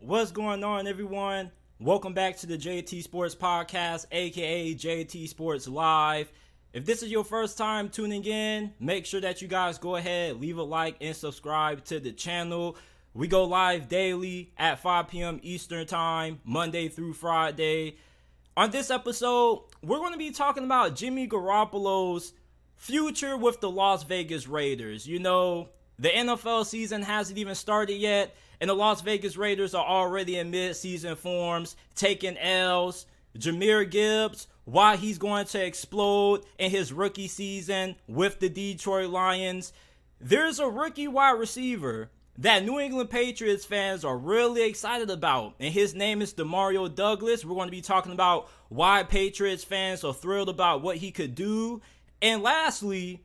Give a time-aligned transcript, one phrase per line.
[0.00, 1.50] What's going on, everyone?
[1.80, 6.30] Welcome back to the JT Sports Podcast, aka JT Sports Live.
[6.74, 10.38] If this is your first time tuning in, make sure that you guys go ahead,
[10.38, 12.76] leave a like, and subscribe to the channel.
[13.14, 15.40] We go live daily at 5 p.m.
[15.42, 17.96] Eastern Time, Monday through Friday.
[18.54, 22.34] On this episode, we're going to be talking about Jimmy Garoppolo's
[22.76, 25.06] future with the Las Vegas Raiders.
[25.06, 29.86] You know, the NFL season hasn't even started yet, and the Las Vegas Raiders are
[29.86, 33.06] already in mid-season forms, taking L's.
[33.38, 39.72] Jahmyr Gibbs, why he's going to explode in his rookie season with the Detroit Lions.
[40.20, 45.72] There's a rookie wide receiver that New England Patriots fans are really excited about, and
[45.72, 47.44] his name is Demario Douglas.
[47.44, 51.34] We're going to be talking about why Patriots fans are thrilled about what he could
[51.34, 51.80] do.
[52.22, 53.22] And lastly,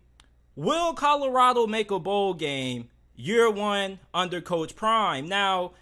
[0.56, 5.28] will Colorado make a bowl game year one under Coach Prime?
[5.28, 5.74] Now,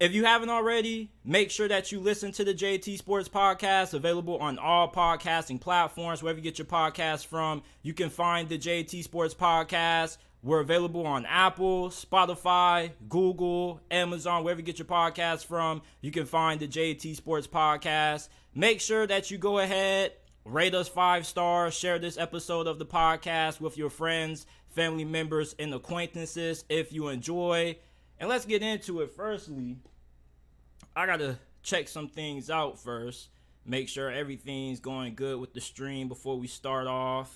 [0.00, 4.38] if you haven't already, make sure that you listen to the JT Sports Podcast, available
[4.38, 7.62] on all podcasting platforms, wherever you get your podcast from.
[7.82, 10.16] You can find the JT Sports Podcast.
[10.42, 15.82] We're available on Apple, Spotify, Google, Amazon, wherever you get your podcast from.
[16.00, 18.30] You can find the JT Sports Podcast.
[18.54, 20.12] Make sure that you go ahead,
[20.46, 25.54] rate us five stars, share this episode of the podcast with your friends, family members,
[25.58, 27.76] and acquaintances if you enjoy.
[28.18, 29.10] And let's get into it.
[29.10, 29.76] Firstly,
[30.94, 33.28] I gotta check some things out first.
[33.64, 37.34] Make sure everything's going good with the stream before we start off.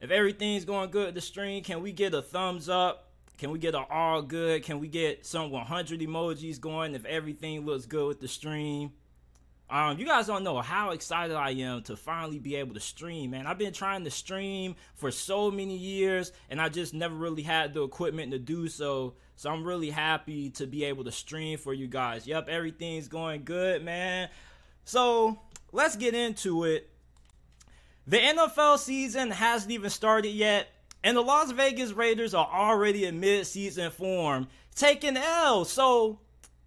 [0.00, 3.10] If everything's going good with the stream, can we get a thumbs up?
[3.38, 4.62] Can we get an all good?
[4.62, 8.92] Can we get some 100 emojis going if everything looks good with the stream?
[9.72, 13.30] Um, you guys don't know how excited I am to finally be able to stream,
[13.30, 13.46] man.
[13.46, 17.72] I've been trying to stream for so many years, and I just never really had
[17.72, 19.14] the equipment to do so.
[19.36, 22.26] So I'm really happy to be able to stream for you guys.
[22.26, 24.28] Yep, everything's going good, man.
[24.84, 25.40] So
[25.72, 26.90] let's get into it.
[28.06, 30.68] The NFL season hasn't even started yet,
[31.02, 35.64] and the Las Vegas Raiders are already in mid-season form, taking L.
[35.64, 36.18] So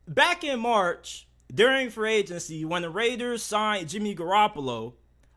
[0.07, 4.93] back in March, during free agency, when the Raiders signed Jimmy Garoppolo,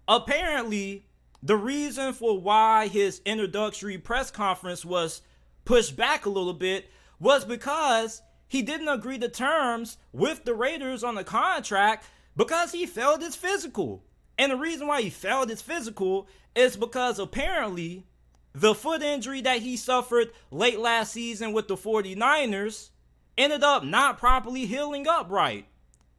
[0.07, 1.07] apparently
[1.43, 5.23] the reason for why his introductory press conference was
[5.65, 11.05] pushed back a little bit was because he didn't agree to terms with the Raiders
[11.05, 14.03] on the contract because he failed his physical.
[14.39, 18.07] And the reason why he failed his physical is because apparently
[18.55, 22.91] the foot injury that he suffered late last season with the 49ers
[23.37, 25.67] ended up not properly healing up right.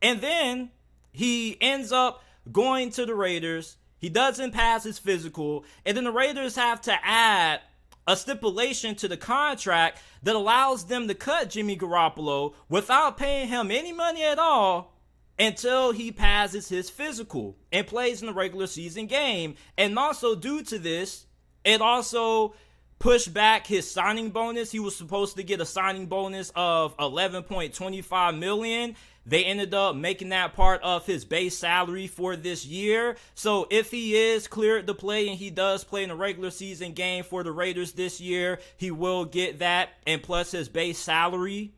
[0.02, 0.72] And then
[1.12, 3.78] he ends up going to the Raiders.
[3.98, 5.66] He doesn't pass his physical.
[5.86, 7.62] And then the Raiders have to add
[8.08, 13.70] a stipulation to the contract that allows them to cut Jimmy Garoppolo without paying him
[13.70, 14.96] any money at all
[15.38, 19.56] until he passes his physical and plays in the regular season game.
[19.78, 21.26] And also, due to this,
[21.64, 22.56] it also
[23.00, 24.72] pushed back his signing bonus.
[24.72, 28.96] He was supposed to get a signing bonus of 11.25 million.
[29.26, 33.16] They ended up making that part of his base salary for this year.
[33.36, 36.94] So if he is cleared to play and he does play in a regular season
[36.94, 41.74] game for the Raiders this year, he will get that and plus his base salary.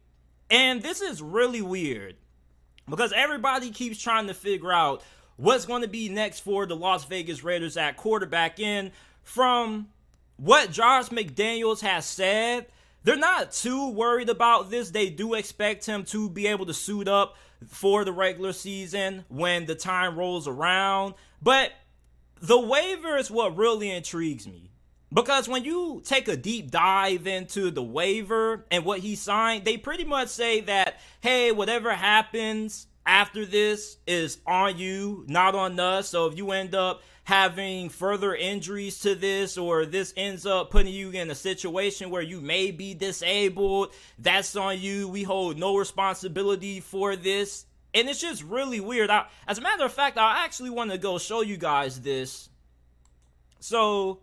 [0.50, 2.16] And this is really weird
[2.90, 5.04] because everybody keeps trying to figure out
[5.36, 8.60] what's going to be next for the Las Vegas Raiders at quarterback.
[8.60, 8.92] in
[9.24, 9.88] from
[10.38, 12.66] what Josh McDaniels has said,
[13.04, 14.92] they're not too worried about this.
[14.92, 17.36] They do expect him to be able to suit up
[17.68, 21.16] for the regular season when the time rolls around.
[21.42, 21.72] But
[22.42, 24.72] the waiver is what really intrigues me.
[25.14, 29.76] Because when you take a deep dive into the waiver and what he signed, they
[29.76, 36.08] pretty much say that, hey, whatever happens after this is on you, not on us.
[36.08, 37.02] So if you end up
[37.32, 42.22] having further injuries to this or this ends up putting you in a situation where
[42.22, 45.08] you may be disabled, that's on you.
[45.08, 47.66] We hold no responsibility for this.
[47.94, 49.10] And it's just really weird.
[49.10, 52.50] I, as a matter of fact, I actually want to go show you guys this.
[53.62, 54.20] So,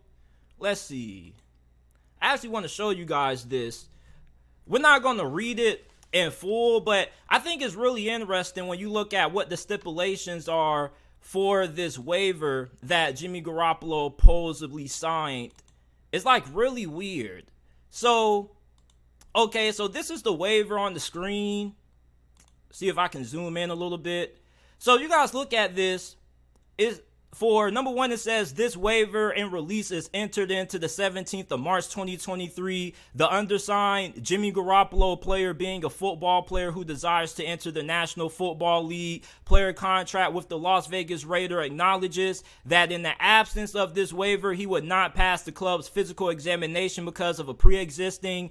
[0.58, 1.32] let's see.
[2.20, 3.88] I actually want to show you guys this.
[4.66, 8.78] We're not going to read it in full, but I think it's really interesting when
[8.78, 10.90] you look at what the stipulations are
[11.28, 15.52] for this waiver that Jimmy Garoppolo supposedly signed.
[16.10, 17.44] It's like really weird.
[17.90, 18.52] So,
[19.36, 21.74] okay, so this is the waiver on the screen.
[22.70, 24.38] See if I can zoom in a little bit.
[24.78, 26.16] So you guys look at this.
[26.78, 27.02] Is
[27.34, 31.60] for number one, it says this waiver and release is entered into the 17th of
[31.60, 32.94] March 2023.
[33.14, 38.30] The undersigned Jimmy Garoppolo player being a football player who desires to enter the National
[38.30, 43.94] Football League player contract with the Las Vegas Raider acknowledges that in the absence of
[43.94, 48.50] this waiver, he would not pass the club's physical examination because of a pre existing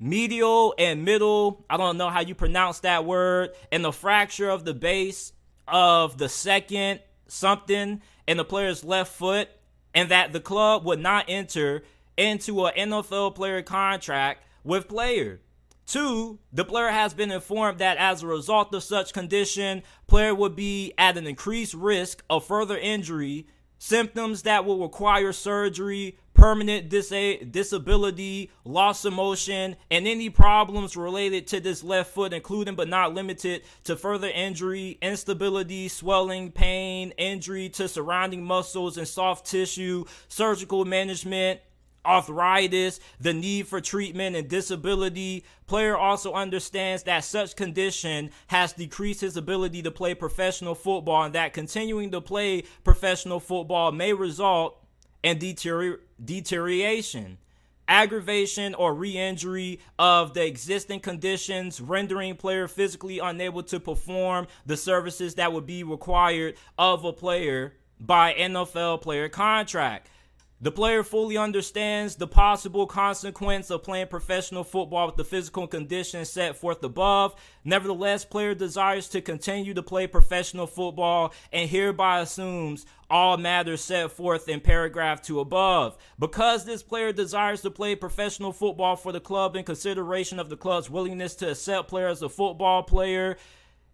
[0.00, 4.64] medial and middle, I don't know how you pronounce that word, and the fracture of
[4.64, 5.32] the base
[5.66, 9.48] of the second something in the player's left foot,
[9.94, 11.82] and that the club would not enter
[12.16, 15.40] into an NFL player contract with player.
[15.86, 20.54] Two, the player has been informed that as a result of such condition, player would
[20.54, 23.46] be at an increased risk of further injury,
[23.78, 31.48] symptoms that will require surgery, permanent dis- disability, loss of motion, and any problems related
[31.48, 37.68] to this left foot, including but not limited to further injury, instability, swelling, pain, injury
[37.68, 41.60] to surrounding muscles and soft tissue, surgical management,
[42.06, 45.44] arthritis, the need for treatment and disability.
[45.66, 51.34] Player also understands that such condition has decreased his ability to play professional football and
[51.34, 54.84] that continuing to play professional football may result
[55.22, 57.38] and deterior- deterioration,
[57.86, 64.76] aggravation, or re injury of the existing conditions, rendering player physically unable to perform the
[64.76, 70.08] services that would be required of a player by NFL player contract.
[70.60, 76.30] The player fully understands the possible consequence of playing professional football with the physical conditions
[76.30, 77.36] set forth above.
[77.64, 84.10] Nevertheless, player desires to continue to play professional football and hereby assumes all matters set
[84.10, 85.96] forth in paragraph 2 above.
[86.18, 90.56] Because this player desires to play professional football for the club in consideration of the
[90.56, 93.36] club's willingness to accept player as a football player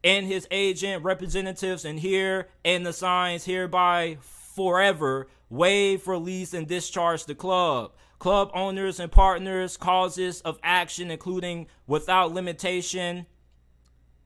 [0.02, 4.16] and his agent, representatives, and here and the signs hereby
[4.54, 7.92] forever waive, release, and discharge the club.
[8.18, 13.26] Club owners and partners, causes of action, including without limitation,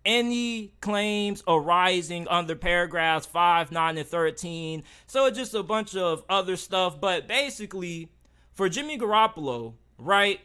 [0.04, 4.82] any claims arising under paragraphs 5, 9, and 13.
[5.06, 7.00] So it's just a bunch of other stuff.
[7.00, 8.10] But basically,
[8.54, 10.40] for Jimmy Garoppolo, right?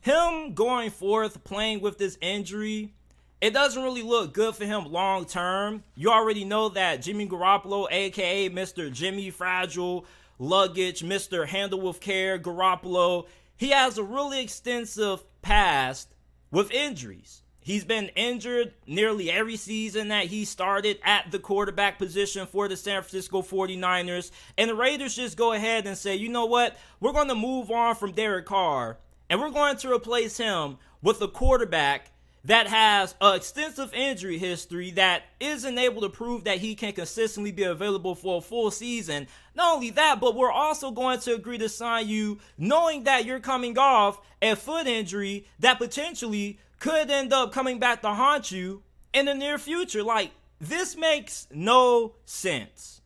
[0.00, 2.94] Him going forth playing with this injury
[3.40, 5.84] it doesn't really look good for him long term.
[5.94, 8.92] You already know that Jimmy Garoppolo, aka Mr.
[8.92, 10.04] Jimmy Fragile
[10.38, 11.46] Luggage, Mr.
[11.46, 13.26] Handle with Care Garoppolo,
[13.56, 16.14] he has a really extensive past
[16.50, 17.42] with injuries.
[17.60, 22.76] He's been injured nearly every season that he started at the quarterback position for the
[22.78, 24.30] San Francisco 49ers.
[24.56, 26.78] And the Raiders just go ahead and say, you know what?
[26.98, 28.96] We're going to move on from Derek Carr
[29.28, 32.10] and we're going to replace him with a quarterback
[32.48, 37.52] that has an extensive injury history that isn't able to prove that he can consistently
[37.52, 39.26] be available for a full season.
[39.54, 43.38] Not only that, but we're also going to agree to sign you knowing that you're
[43.38, 48.82] coming off a foot injury that potentially could end up coming back to haunt you
[49.12, 50.02] in the near future.
[50.02, 53.02] Like, this makes no sense.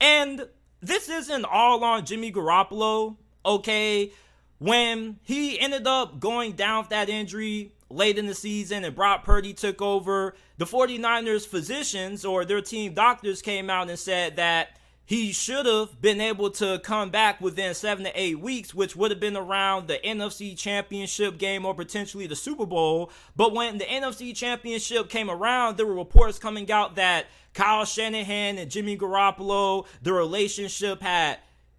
[0.00, 0.46] And
[0.80, 4.12] this isn't all on Jimmy Garoppolo, okay?
[4.60, 9.24] When he ended up going down with that injury, late in the season and Brock
[9.24, 14.78] Purdy took over, the 49ers physicians or their team doctors came out and said that
[15.06, 19.10] he should have been able to come back within seven to eight weeks, which would
[19.10, 23.10] have been around the NFC Championship game or potentially the Super Bowl.
[23.36, 28.56] But when the NFC Championship came around, there were reports coming out that Kyle Shanahan
[28.56, 31.38] and Jimmy Garoppolo, the relationship had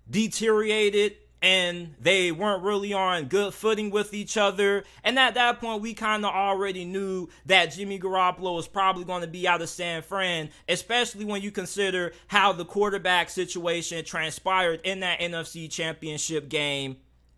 [0.10, 4.84] deteriorated and they weren't really on good footing with each other.
[5.04, 9.22] And at that point, we kind of already knew that Jimmy Garoppolo was probably going
[9.22, 14.82] to be out of San Fran, especially when you consider how the quarterback situation transpired
[14.84, 16.98] in that NFC championship game.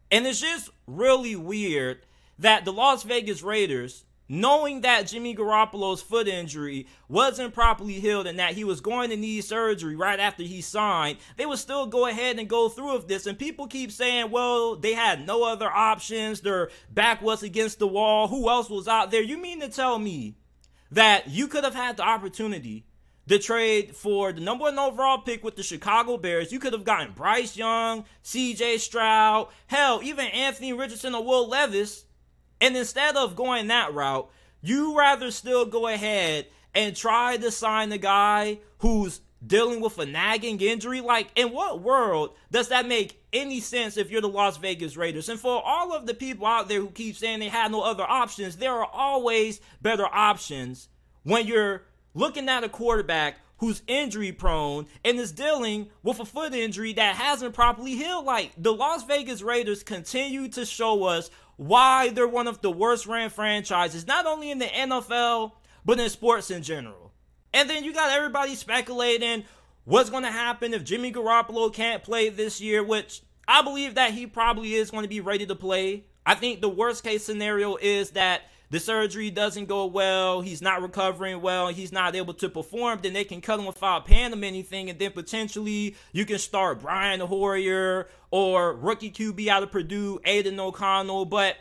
[0.10, 2.00] And it's just really weird
[2.40, 8.40] that the Las Vegas Raiders knowing that Jimmy Garoppolo's foot injury wasn't properly healed and
[8.40, 12.08] that he was going to need surgery right after he signed, they would still go
[12.08, 13.26] ahead and go through with this.
[13.26, 16.42] And people keep saying, well, they had no other options.
[16.42, 18.28] Their back was against the wall.
[18.28, 19.22] Who else was out there?
[19.22, 20.36] You mean to tell me
[20.92, 22.86] that you could have had the opportunity
[23.28, 26.52] to trade for the number one overall pick with the Chicago Bears.
[26.52, 32.06] You could have gotten Bryce Young, CJ Stroud, hell, even Anthony Richardson or Will Levis
[32.62, 34.30] and instead of going that route,
[34.62, 40.06] you rather still go ahead and try to sign the guy who's dealing with a
[40.06, 41.02] nagging injury.
[41.02, 45.30] Like, in what world does that make any sense if you're the Las Vegas Raiders?
[45.30, 48.04] And for all of the people out there who keep saying they had no other
[48.04, 50.90] options, there are always better options
[51.24, 51.84] when you're
[52.14, 57.16] looking at a quarterback who's injury prone and is dealing with a foot injury that
[57.16, 58.26] hasn't properly healed.
[58.26, 63.06] Like the Las Vegas Raiders continue to show us why they're one of the worst
[63.06, 65.52] ran franchises, not only in the NFL,
[65.84, 67.12] but in sports in general.
[67.54, 69.44] And then you got everybody speculating
[69.84, 74.12] what's going to happen if Jimmy Garoppolo can't play this year, which I believe that
[74.12, 76.06] he probably is going to be ready to play.
[76.26, 80.82] I think the worst case scenario is that the surgery doesn't go well, he's not
[80.82, 84.44] recovering well, he's not able to perform, then they can cut him without paying him
[84.44, 90.20] anything, and then potentially you can start Brian Hoyer or rookie QB out of Purdue,
[90.26, 91.26] Aidan O'Connell.
[91.26, 91.56] But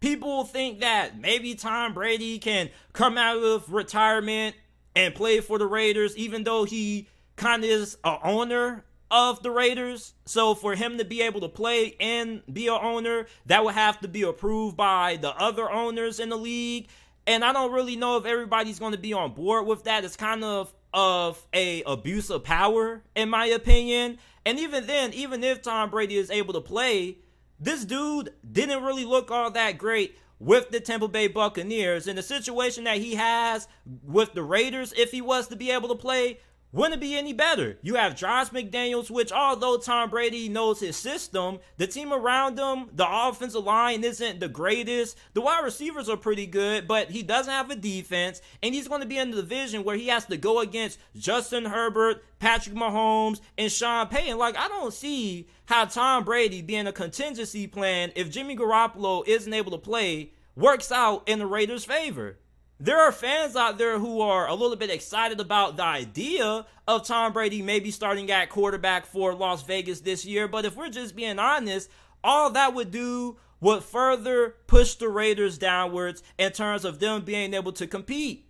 [0.00, 4.56] people think that maybe Tom Brady can come out of retirement
[4.94, 9.50] and play for the Raiders, even though he kind of is a owner of the
[9.50, 10.14] Raiders.
[10.24, 14.00] So for him to be able to play and be a owner, that would have
[14.00, 16.88] to be approved by the other owners in the league.
[17.26, 20.04] And I don't really know if everybody's going to be on board with that.
[20.04, 24.16] It's kind of of a abuse of power, in my opinion.
[24.46, 27.18] And even then, even if Tom Brady is able to play,
[27.60, 32.06] this dude didn't really look all that great with the Tampa Bay Buccaneers.
[32.06, 33.68] In the situation that he has
[34.04, 36.38] with the Raiders, if he was to be able to play,
[36.76, 37.78] wouldn't it be any better?
[37.80, 42.90] You have Josh McDaniels, which although Tom Brady knows his system, the team around him,
[42.92, 45.16] the offensive line isn't the greatest.
[45.32, 49.00] The wide receivers are pretty good, but he doesn't have a defense, and he's going
[49.00, 53.40] to be in the division where he has to go against Justin Herbert, Patrick Mahomes,
[53.56, 54.36] and Sean Payton.
[54.36, 59.54] Like, I don't see how Tom Brady being a contingency plan if Jimmy Garoppolo isn't
[59.54, 62.36] able to play works out in the Raiders' favor.
[62.78, 67.06] There are fans out there who are a little bit excited about the idea of
[67.06, 70.46] Tom Brady maybe starting at quarterback for Las Vegas this year.
[70.46, 71.88] But if we're just being honest,
[72.22, 77.54] all that would do would further push the Raiders downwards in terms of them being
[77.54, 78.46] able to compete.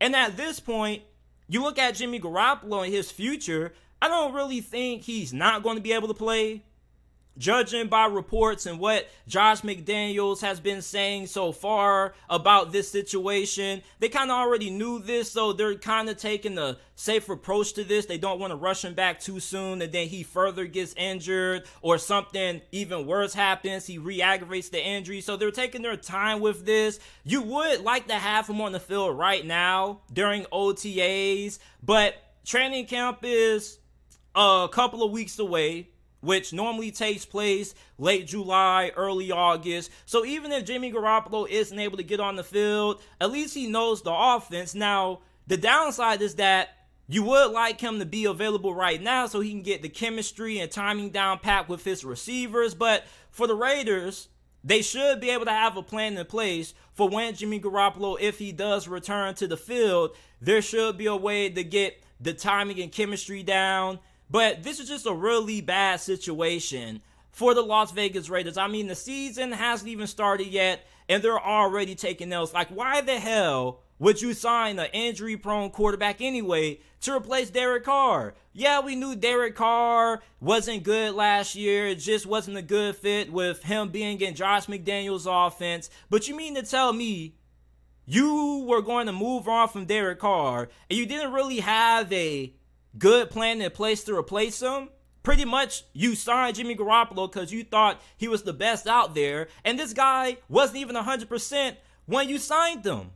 [0.00, 1.02] And at this point,
[1.48, 5.76] you look at Jimmy Garoppolo and his future, I don't really think he's not going
[5.76, 6.62] to be able to play
[7.38, 13.82] judging by reports and what Josh McDaniels has been saying so far about this situation,
[13.98, 17.84] they kind of already knew this, so they're kind of taking a safe approach to
[17.84, 18.06] this.
[18.06, 21.64] They don't want to rush him back too soon and then he further gets injured
[21.82, 23.86] or something even worse happens.
[23.86, 27.00] He re aggravates the injury, so they're taking their time with this.
[27.24, 32.14] You would like to have him on the field right now during OTAs, but
[32.44, 33.78] training camp is
[34.34, 35.88] a couple of weeks away
[36.24, 39.90] which normally takes place late July, early August.
[40.06, 43.66] So even if Jimmy Garoppolo isn't able to get on the field, at least he
[43.66, 44.74] knows the offense.
[44.74, 46.70] Now, the downside is that
[47.06, 50.58] you would like him to be available right now so he can get the chemistry
[50.58, 52.74] and timing down pat with his receivers.
[52.74, 54.28] But for the Raiders,
[54.64, 58.38] they should be able to have a plan in place for when Jimmy Garoppolo, if
[58.38, 62.80] he does return to the field, there should be a way to get the timing
[62.80, 63.98] and chemistry down
[64.34, 67.00] but this is just a really bad situation
[67.30, 68.58] for the Las Vegas Raiders.
[68.58, 72.52] I mean, the season hasn't even started yet, and they're already taking L's.
[72.52, 77.84] Like, why the hell would you sign an injury prone quarterback anyway to replace Derek
[77.84, 78.34] Carr?
[78.52, 81.86] Yeah, we knew Derek Carr wasn't good last year.
[81.86, 85.90] It just wasn't a good fit with him being in Josh McDaniels' offense.
[86.10, 87.36] But you mean to tell me
[88.04, 92.52] you were going to move on from Derek Carr and you didn't really have a
[92.98, 94.88] good plan in place to replace him.
[95.22, 99.48] Pretty much, you signed Jimmy Garoppolo because you thought he was the best out there,
[99.64, 103.12] and this guy wasn't even 100% when you signed him.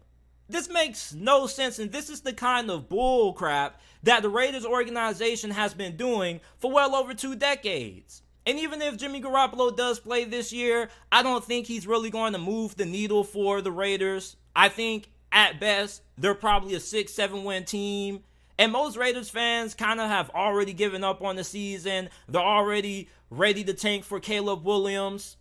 [0.48, 4.64] This makes no sense, and this is the kind of bull crap that the Raiders
[4.64, 8.22] organization has been doing for well over two decades.
[8.46, 12.32] And even if Jimmy Garoppolo does play this year, I don't think he's really going
[12.32, 14.36] to move the needle for the Raiders.
[14.56, 18.24] I think at best, they're probably a six, seven win team.
[18.58, 22.10] And most Raiders fans kind of have already given up on the season.
[22.28, 25.36] They're already ready to tank for Caleb Williams.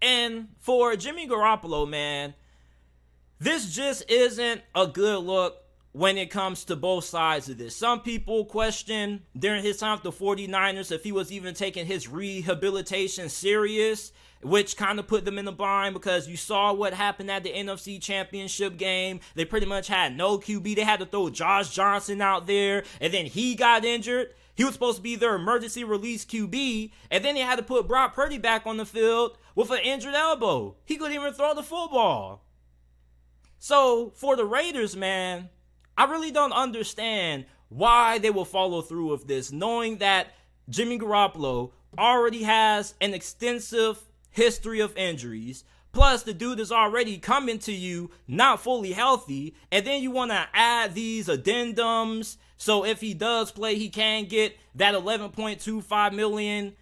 [0.00, 2.34] And for Jimmy Garoppolo, man,
[3.38, 7.74] this just isn't a good look when it comes to both sides of this.
[7.74, 12.08] Some people question during his time with the 49ers if he was even taking his
[12.08, 14.12] rehabilitation serious
[14.46, 17.52] which kind of put them in the bind because you saw what happened at the
[17.52, 19.20] NFC Championship game.
[19.34, 20.76] They pretty much had no QB.
[20.76, 24.32] They had to throw Josh Johnson out there, and then he got injured.
[24.54, 27.88] He was supposed to be their emergency release QB, and then they had to put
[27.88, 30.76] Brock Purdy back on the field with an injured elbow.
[30.84, 32.42] He couldn't even throw the football.
[33.58, 35.50] So, for the Raiders, man,
[35.98, 40.28] I really don't understand why they will follow through with this, knowing that
[40.68, 44.05] Jimmy Garoppolo already has an extensive
[44.36, 45.64] history of injuries.
[45.92, 50.30] Plus, the dude is already coming to you not fully healthy, and then you want
[50.30, 52.36] to add these addendums.
[52.58, 56.76] So if he does play, he can get that 11.25 million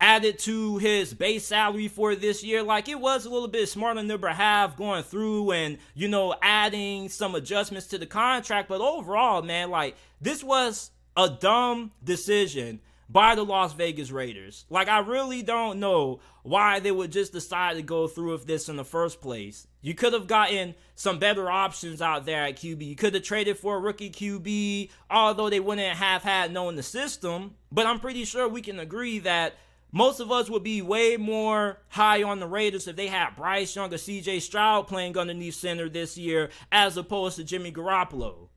[0.00, 2.62] added to his base salary for this year.
[2.62, 7.08] Like it was a little bit smart on their going through and, you know, adding
[7.08, 8.68] some adjustments to the contract.
[8.68, 14.64] But overall, man, like this was a dumb decision by the Las Vegas Raiders.
[14.70, 18.68] Like I really don't know why they would just decide to go through with this
[18.68, 19.66] in the first place.
[19.80, 22.86] You could have gotten some better options out there at QB.
[22.86, 26.82] You could have traded for a rookie QB, although they wouldn't have had known the
[26.82, 27.54] system.
[27.70, 29.54] But I'm pretty sure we can agree that
[29.92, 33.74] most of us would be way more high on the Raiders if they had Bryce
[33.76, 38.48] Young or CJ Stroud playing underneath center this year as opposed to Jimmy Garoppolo.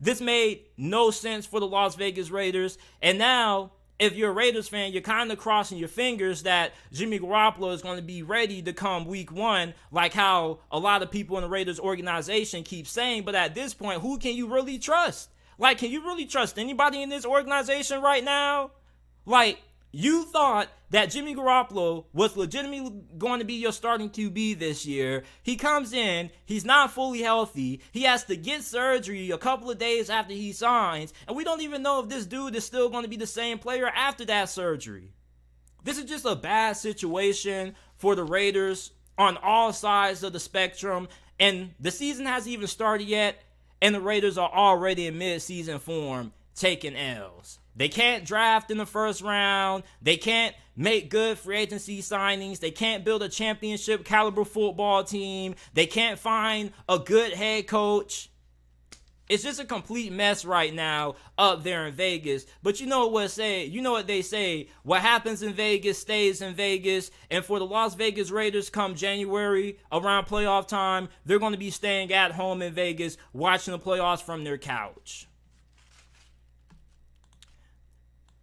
[0.00, 2.78] This made no sense for the Las Vegas Raiders.
[3.02, 7.18] And now, if you're a Raiders fan, you're kind of crossing your fingers that Jimmy
[7.18, 11.10] Garoppolo is going to be ready to come week one, like how a lot of
[11.10, 13.22] people in the Raiders organization keep saying.
[13.24, 15.30] But at this point, who can you really trust?
[15.58, 18.72] Like, can you really trust anybody in this organization right now?
[19.24, 19.60] Like,
[19.92, 25.24] you thought that Jimmy Garoppolo was legitimately going to be your starting QB this year.
[25.42, 27.80] He comes in, he's not fully healthy.
[27.92, 31.62] He has to get surgery a couple of days after he signs, and we don't
[31.62, 34.48] even know if this dude is still going to be the same player after that
[34.48, 35.12] surgery.
[35.82, 41.08] This is just a bad situation for the Raiders on all sides of the spectrum,
[41.40, 43.42] and the season hasn't even started yet,
[43.80, 47.58] and the Raiders are already in mid-season form taking L's.
[47.76, 49.84] They can't draft in the first round.
[50.00, 52.58] They can't make good free agency signings.
[52.58, 55.54] They can't build a championship caliber football team.
[55.74, 58.30] They can't find a good head coach.
[59.28, 62.46] It's just a complete mess right now up there in Vegas.
[62.62, 63.64] But you know what say?
[63.64, 64.68] You know what they say?
[64.84, 67.10] What happens in Vegas stays in Vegas.
[67.28, 71.70] And for the Las Vegas Raiders come January around playoff time, they're going to be
[71.70, 75.26] staying at home in Vegas watching the playoffs from their couch.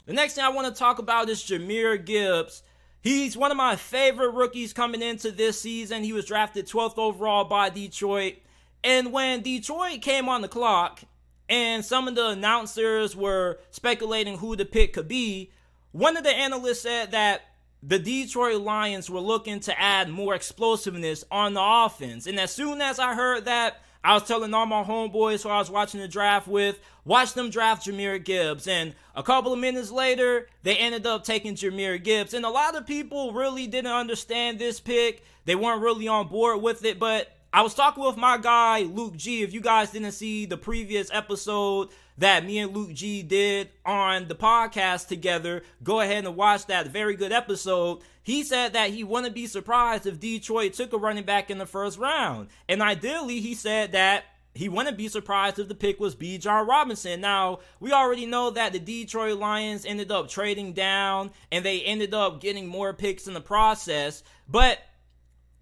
[0.05, 2.63] The next thing I want to talk about is Jahmyr Gibbs.
[3.01, 6.03] He's one of my favorite rookies coming into this season.
[6.03, 8.35] He was drafted 12th overall by Detroit.
[8.83, 11.01] And when Detroit came on the clock
[11.47, 15.51] and some of the announcers were speculating who the pick could be,
[15.93, 17.41] one of the analysts said that
[17.81, 22.27] the Detroit Lions were looking to add more explosiveness on the offense.
[22.27, 25.59] And as soon as I heard that, I was telling all my homeboys who I
[25.59, 28.67] was watching the draft with, watch them draft Jahmyr Gibbs.
[28.67, 32.33] And a couple of minutes later, they ended up taking Jahmyr Gibbs.
[32.33, 35.23] And a lot of people really didn't understand this pick.
[35.45, 36.99] They weren't really on board with it.
[36.99, 39.43] But I was talking with my guy, Luke G.
[39.43, 44.27] If you guys didn't see the previous episode that me and Luke G did on
[44.27, 47.99] the podcast together, go ahead and watch that very good episode.
[48.23, 51.67] He said that he wouldn't be surprised if Detroit took a running back in the
[51.67, 52.47] first round.
[52.67, 54.23] And ideally, he said that
[54.55, 57.21] he wouldn't be surprised if the pick was Bijan Robinson.
[57.21, 62.15] Now, we already know that the Detroit Lions ended up trading down and they ended
[62.15, 64.23] up getting more picks in the process.
[64.49, 64.79] But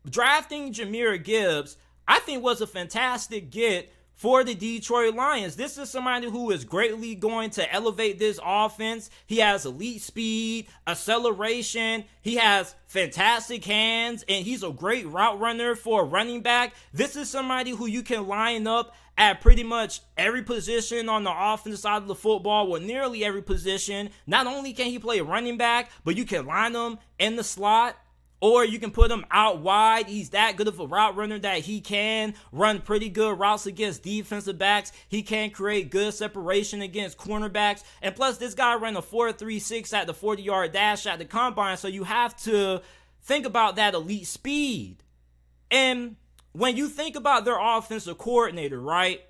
[0.09, 5.55] drafting Jahmyr Gibbs, I think was a fantastic get for the Detroit Lions.
[5.55, 9.09] This is somebody who is greatly going to elevate this offense.
[9.25, 15.73] He has elite speed, acceleration, he has fantastic hands, and he's a great route runner
[15.73, 16.75] for a running back.
[16.93, 21.33] This is somebody who you can line up at pretty much every position on the
[21.35, 24.09] offensive side of the football, well, nearly every position.
[24.27, 27.95] Not only can he play running back, but you can line him in the slot
[28.41, 30.07] or you can put him out wide.
[30.07, 34.03] He's that good of a route runner that he can run pretty good routes against
[34.03, 34.91] defensive backs.
[35.07, 37.83] He can create good separation against cornerbacks.
[38.01, 41.77] And plus, this guy ran a 4.36 at the 40 yard dash at the combine.
[41.77, 42.81] So you have to
[43.21, 45.03] think about that elite speed.
[45.69, 46.15] And
[46.51, 49.21] when you think about their offensive coordinator, right?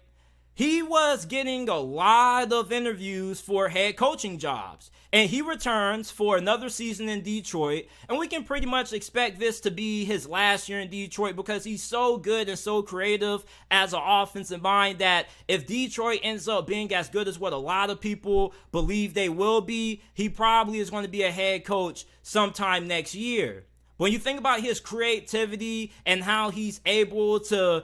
[0.54, 4.91] He was getting a lot of interviews for head coaching jobs.
[5.13, 7.86] And he returns for another season in Detroit.
[8.08, 11.65] And we can pretty much expect this to be his last year in Detroit because
[11.65, 16.65] he's so good and so creative as an offensive mind that if Detroit ends up
[16.65, 20.80] being as good as what a lot of people believe they will be, he probably
[20.80, 23.65] is going to be a head coach sometime next year.
[23.97, 27.84] When you think about his creativity and how he's able to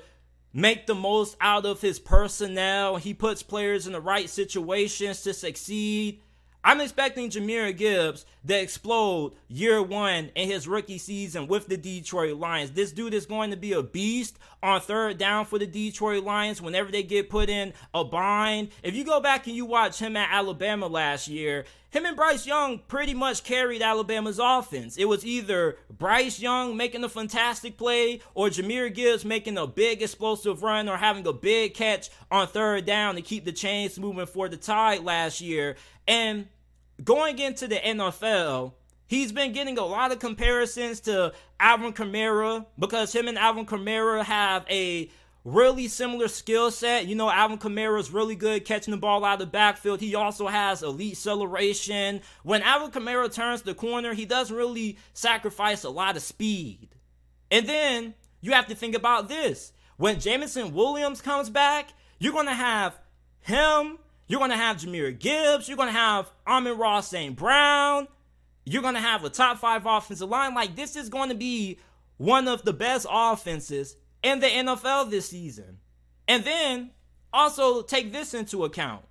[0.54, 5.34] make the most out of his personnel, he puts players in the right situations to
[5.34, 6.22] succeed
[6.68, 12.36] I'm expecting Jahmyr Gibbs to explode year one in his rookie season with the Detroit
[12.36, 12.72] Lions.
[12.72, 16.62] This dude is going to be a beast on third down for the Detroit Lions
[16.62, 18.68] whenever they get put in a bind.
[18.84, 22.46] If you go back and you watch him at Alabama last year, him and Bryce
[22.46, 24.98] Young pretty much carried Alabama's offense.
[24.98, 30.02] It was either Bryce Young making a fantastic play or Jahmyr Gibbs making a big
[30.02, 34.26] explosive run or having a big catch on third down to keep the chains moving
[34.26, 35.78] for the tide last year.
[36.10, 36.48] And
[37.04, 38.74] going into the NFL,
[39.08, 44.24] he's been getting a lot of comparisons to Alvin Kamara because him and Alvin Kamara
[44.24, 45.10] have a
[45.44, 47.06] really similar skill set.
[47.06, 50.02] You know, Alvin Kamara is really good catching the ball out of the backfield.
[50.02, 52.22] He also has elite acceleration.
[52.44, 56.90] When Alvin Kamara turns the corner, he doesn't really sacrifice a lot of speed.
[57.50, 59.72] And then you have to think about this.
[59.96, 63.00] When Jameson Williams comes back, you're going to have
[63.40, 65.68] him you're going to have Jahmyr Gibbs.
[65.68, 67.36] You're going to have Amon-Ra St.
[67.36, 68.08] Brown.
[68.66, 70.54] You're going to have a top five offensive line.
[70.54, 71.80] Like, this is going to be
[72.18, 75.80] one of the best offenses in the NFL this season.
[76.28, 76.92] And then
[77.32, 79.06] also take this into account.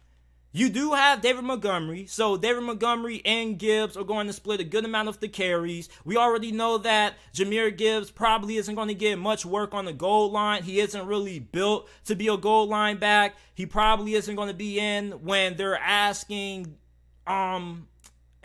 [0.56, 4.64] You do have David Montgomery, so David Montgomery and Gibbs are going to split a
[4.64, 5.90] good amount of the carries.
[6.02, 9.92] We already know that Jahmyr Gibbs probably isn't going to get much work on the
[9.92, 10.62] goal line.
[10.62, 13.36] He isn't really built to be a goal line back.
[13.52, 16.74] He probably isn't going to be in when they're asking
[17.26, 17.86] um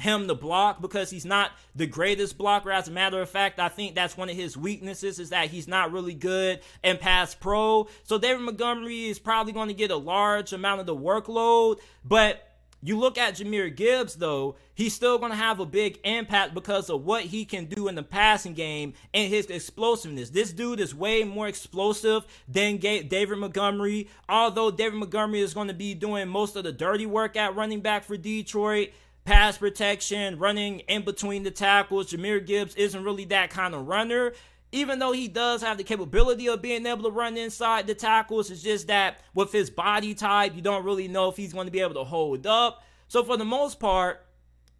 [0.02, 2.72] him to block because he's not the greatest blocker.
[2.72, 5.68] As a matter of fact, I think that's one of his weaknesses is that he's
[5.68, 7.88] not really good in pass pro.
[8.04, 12.48] So David Montgomery is probably going to get a large amount of the workload, but
[12.84, 16.90] you look at Jahmyr Gibbs, though, he's still going to have a big impact because
[16.90, 20.32] of what he can do in the passing game and his explosiveness.
[20.32, 24.10] This dude is way more explosive than David Montgomery.
[24.28, 27.82] Although David Montgomery is going to be doing most of the dirty work at running
[27.82, 28.90] back for Detroit,
[29.26, 32.12] pass protection, running in between the tackles.
[32.12, 34.34] Jahmyr Gibbs isn't really that kind of runner.
[34.72, 38.50] Even though he does have the capability of being able to run inside the tackles,
[38.50, 41.72] it's just that with his body type, you don't really know if he's going to
[41.72, 42.84] be able to hold up.
[43.10, 44.26] So for the most part,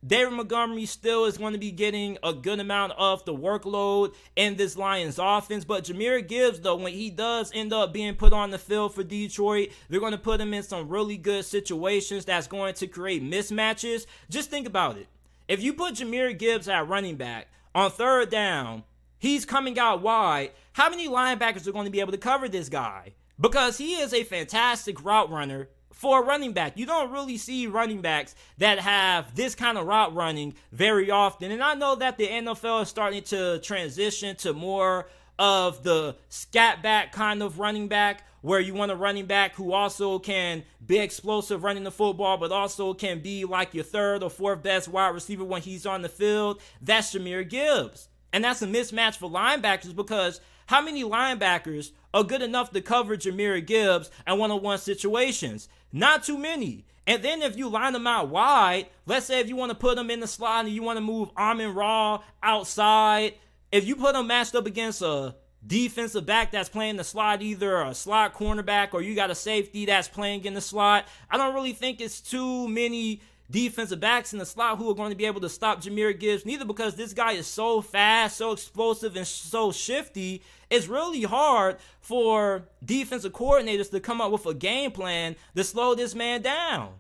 [0.06, 4.56] David Montgomery still is going to be getting a good amount of the workload in
[4.56, 5.64] this Lions offense.
[5.64, 9.04] But Jahmyr Gibbs, though, when he does end up being put on the field for
[9.04, 13.24] Detroit, they're going to put him in some really good situations that's going to create
[13.24, 14.08] mismatches.
[14.28, 15.08] Just think about it.
[15.48, 18.84] If you put Jahmyr Gibbs at running back on third down,
[19.20, 20.52] he's coming out wide.
[20.74, 23.14] How many linebackers are going to be able to cover this guy?
[23.40, 26.78] Because he is a fantastic route runner for a running back.
[26.78, 31.52] You don't really see running backs that have this kind of route running very often.
[31.52, 36.84] And I know that the NFL is starting to transition to more of the scat
[36.84, 41.00] back kind of running back where you want a running back who also can be
[41.00, 45.10] explosive running the football, but also can be like your third or fourth best wide
[45.10, 46.60] receiver when he's on the field.
[46.82, 48.10] That's Jahmyr Gibbs.
[48.34, 53.16] And that's a mismatch for linebackers because how many linebackers are good enough to cover
[53.18, 55.70] Jahmyr Gibbs in one on one situations?
[55.92, 56.86] Not too many.
[57.08, 59.96] And then if you line them out wide, let's say if you want to put
[59.96, 63.34] them in the slot and you want to move Amon-Ra outside,
[63.72, 67.82] if you put them matched up against a defensive back that's playing the slot, either
[67.82, 71.54] a slot cornerback or you got a safety that's playing in the slot, I don't
[71.54, 73.22] really think it's too many
[73.52, 76.46] defensive backs in the slot who are going to be able to stop Jahmyr Gibbs,
[76.46, 80.42] neither because this guy is so fast, so explosive, and so shifty.
[80.70, 85.94] It's really hard for defensive coordinators to come up with a game plan to slow
[85.94, 86.94] this man down.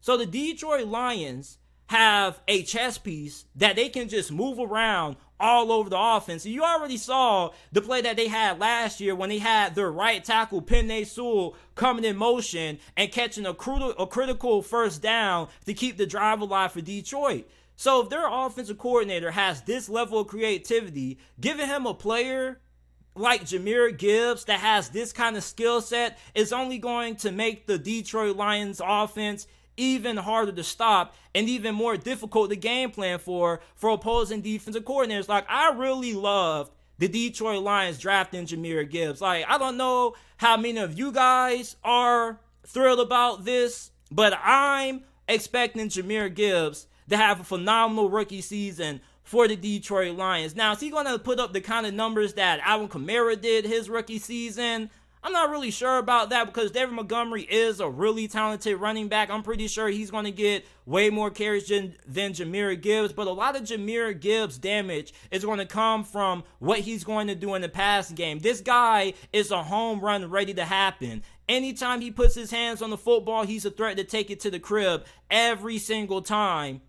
[0.00, 5.70] So the Detroit Lions have a chess piece that they can just move around all
[5.72, 6.44] over the offense.
[6.44, 10.22] You already saw the play that they had last year when they had their right
[10.24, 15.74] tackle, Penei Sewell, coming in motion and catching a, crucial, a critical first down to
[15.74, 17.48] keep the drive alive for Detroit.
[17.76, 22.60] So if their offensive coordinator has this level of creativity, giving him a player
[23.14, 27.66] like Jahmyr Gibbs that has this kind of skill set is only going to make
[27.66, 29.46] the Detroit Lions offense
[29.78, 34.84] even harder to stop and even more difficult to game plan for for opposing defensive
[34.84, 35.28] coordinators.
[35.28, 39.20] Like I really loved the Detroit Lions drafting Jahmyr Gibbs.
[39.20, 45.04] Like I don't know how many of you guys are thrilled about this, but I'm
[45.28, 50.56] expecting Jahmyr Gibbs to have a phenomenal rookie season for the Detroit Lions.
[50.56, 53.66] Now, is he going to put up the kind of numbers that Alvin Kamara did
[53.66, 54.88] his rookie season?
[55.22, 59.30] I'm not really sure about that because David Montgomery is a really talented running back.
[59.30, 63.26] I'm pretty sure he's going to get way more carries than, than Jahmyr Gibbs, but
[63.26, 67.34] a lot of Jahmyr Gibbs' damage is going to come from what he's going to
[67.34, 68.38] do in the pass game.
[68.38, 71.22] This guy is a home run ready to happen.
[71.48, 74.50] Anytime he puts his hands on the football, he's a threat to take it to
[74.50, 76.80] the crib every single time.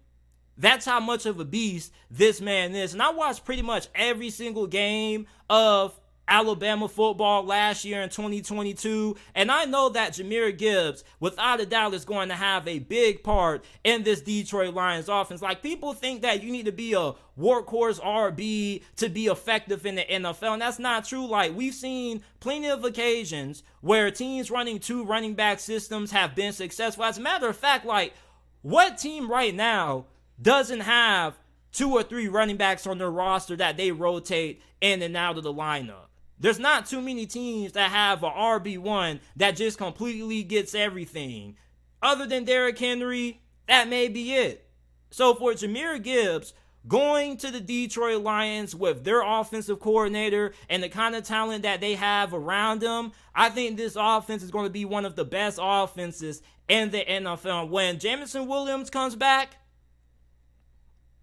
[0.58, 2.92] That's how much of a beast this man is.
[2.92, 5.98] And I watched pretty much every single game of
[6.30, 9.15] Alabama football last year in 2022.
[9.36, 13.24] And I know that Jahmyr Gibbs, without a doubt, is going to have a big
[13.24, 15.42] part in this Detroit Lions offense.
[15.42, 19.96] Like, people think that you need to be a workhorse RB to be effective in
[19.96, 20.54] the NFL.
[20.54, 21.26] And that's not true.
[21.26, 26.54] Like, we've seen plenty of occasions where teams running two running back systems have been
[26.54, 27.06] successful.
[27.06, 28.13] As a matter of fact, like,
[28.62, 30.06] what team right now
[30.42, 31.39] doesn't have
[31.72, 35.44] two or three running backs on their roster that they rotate in and out of
[35.44, 36.09] the lineup?
[36.39, 41.58] There's not too many teams that have a RB1 that just completely gets everything.
[42.02, 44.65] Other than Derrick Henry, that may be it.
[45.12, 46.54] So for Jahmyr Gibbs,
[46.88, 51.82] going to the Detroit Lions with their offensive coordinator and the kind of talent that
[51.82, 55.25] they have around them, I think this offense is going to be one of the
[55.25, 57.69] best offenses in the NFL.
[57.69, 59.58] When Jameson Williams comes back,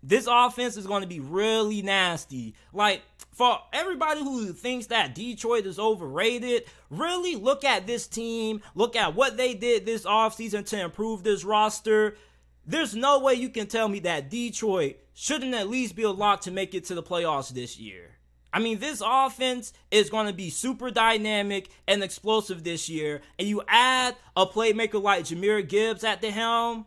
[0.03, 2.55] this offense is going to be really nasty.
[2.73, 3.03] Like,
[3.37, 9.15] for everybody who thinks that Detroit is overrated, really look at this team, look at
[9.15, 12.17] what they did this offseason to improve this roster.
[12.65, 16.41] There's no way you can tell me that Detroit shouldn't at least be a lock
[16.43, 18.13] to make it to the playoffs this year.
[18.55, 23.21] I mean, this offense is going to be super dynamic and explosive this year.
[23.39, 26.87] And you add a playmaker like Jahmyr Gibbs at the helm,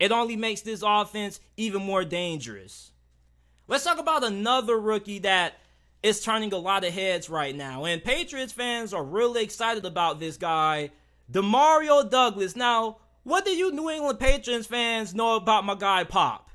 [0.00, 2.90] it only makes this offense even more dangerous.
[3.68, 5.60] Let's talk about another rookie that
[6.06, 7.84] is turning a lot of heads right now.
[7.84, 10.90] And Patriots fans are really excited about this guy,
[11.30, 12.54] Demario Douglas.
[12.54, 16.48] Now, what do you New England Patriots fans know about my guy Pop?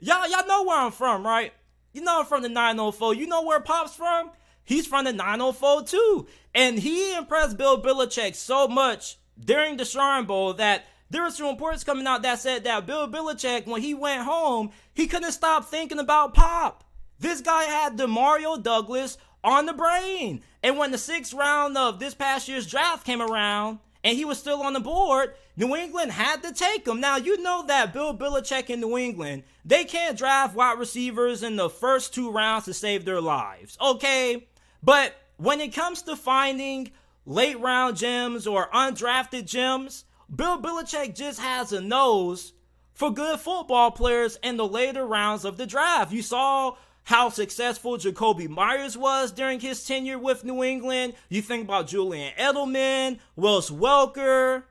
[0.00, 1.54] Y'all, y'all know where I'm from, right?
[1.94, 3.14] You know I'm from the 904.
[3.14, 4.32] You know where Pop's from?
[4.64, 6.26] He's from the 904 too.
[6.54, 11.46] And he impressed Bill Belichick so much during the Shrine Bowl that there were some
[11.46, 15.64] reports coming out that said that Bill Belichick, when he went home, he couldn't stop
[15.64, 16.84] thinking about Pop.
[17.20, 20.42] This guy had Demario Douglas on the brain.
[20.62, 24.38] And when the sixth round of this past year's draft came around and he was
[24.38, 27.00] still on the board, New England had to take him.
[27.00, 31.56] Now, you know that Bill Belichick in New England, they can't draft wide receivers in
[31.56, 34.48] the first two rounds to save their lives, okay?
[34.82, 36.90] But when it comes to finding
[37.26, 40.04] late round gems or undrafted gems,
[40.34, 42.54] Bill Belichick just has a nose
[42.94, 46.12] for good football players in the later rounds of the draft.
[46.12, 51.14] You saw how successful Jakobi Meyers was during his tenure with New England.
[51.28, 54.64] You think about Julian Edelman, Wes Welker,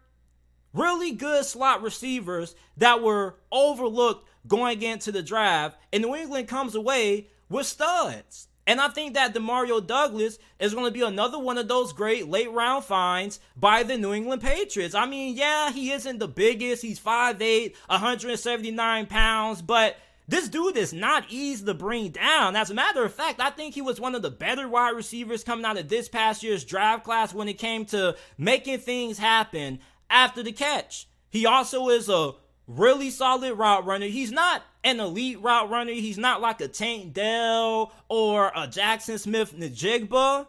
[0.73, 6.75] really good slot receivers that were overlooked going into the draft, and New England comes
[6.75, 8.47] away with studs.
[8.69, 12.27] And I think that Demario Douglas is going to be another one of those great
[12.27, 14.93] late round finds by the New England Patriots.
[14.93, 16.83] I mean, yeah, he isn't the biggest.
[16.83, 19.97] He's 5'8, 179 pounds, but
[20.29, 22.55] this dude is not easy to bring down.
[22.55, 25.43] As a matter of fact, I think he was one of the better wide receivers
[25.43, 29.79] coming out of this past year's draft class when it came to making things happen
[30.07, 31.07] after the catch.
[31.31, 32.33] He also is a
[32.67, 34.05] really solid route runner.
[34.05, 35.93] He's not an elite route runner.
[35.93, 40.45] He's not like a Tank Dell or a Jackson Smith-Njigba,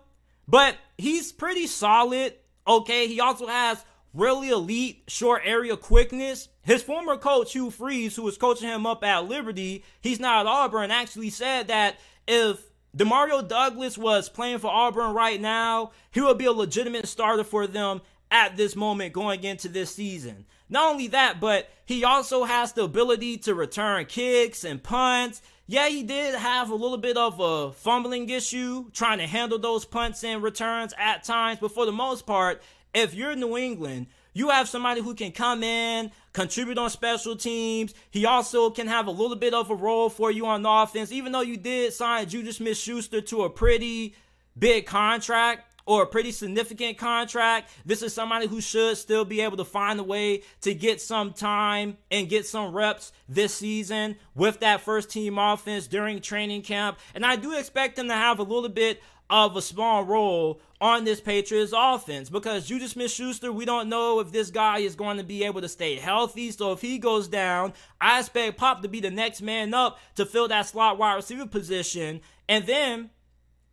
[0.46, 2.34] but he's pretty solid.
[2.66, 6.48] Okay, he also has really elite short area quickness.
[6.62, 10.46] His former coach, Hugh Freeze, who was coaching him up at Liberty, he's now at
[10.46, 12.60] Auburn, actually said that if
[12.96, 17.66] Demario Douglas was playing for Auburn right now, he would be a legitimate starter for
[17.66, 20.46] them at this moment going into this season.
[20.68, 25.42] Not only that, but he also has the ability to return kicks and punts.
[25.66, 29.84] Yeah, he did have a little bit of a fumbling issue trying to handle those
[29.84, 32.62] punts and returns at times, but for the most part,
[32.94, 37.94] if you're New England, you have somebody who can come in, contribute on special teams.
[38.10, 41.32] He also can have a little bit of a role for you on offense, even
[41.32, 44.14] though you did sign Juju Smith Schuster to a pretty
[44.56, 47.70] big contract or a pretty significant contract.
[47.84, 51.32] This is somebody who should still be able to find a way to get some
[51.32, 56.98] time and get some reps this season with that first team offense during training camp.
[57.14, 61.04] And I do expect him to have a little bit of a small role on
[61.04, 65.18] this Patriots offense because Juju Smith Schuster, we don't know if this guy is going
[65.18, 66.50] to be able to stay healthy.
[66.50, 70.24] So if he goes down, I expect Pop to be the next man up to
[70.24, 72.20] fill that slot wide receiver position.
[72.48, 73.10] And then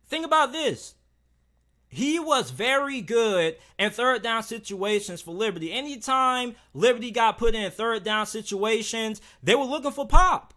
[0.08, 0.94] think about this
[1.88, 5.72] he was very good in third down situations for Liberty.
[5.72, 10.52] Anytime Liberty got put in third down situations, they were looking for Pop.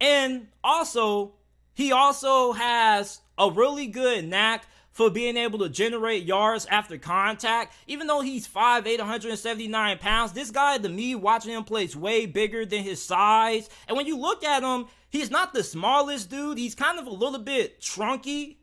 [0.00, 1.34] And also,
[1.74, 7.74] he also has a really good knack for being able to generate yards after contact.
[7.86, 12.26] Even though he's 5'8, 179 pounds, this guy, to me, watching him play, is way
[12.26, 13.68] bigger than his size.
[13.88, 16.58] And when you look at him, he's not the smallest dude.
[16.58, 18.56] He's kind of a little bit trunky.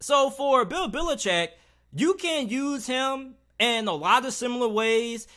[0.00, 1.48] So for Bill Belichick,
[1.94, 5.28] you can use him in a lot of similar ways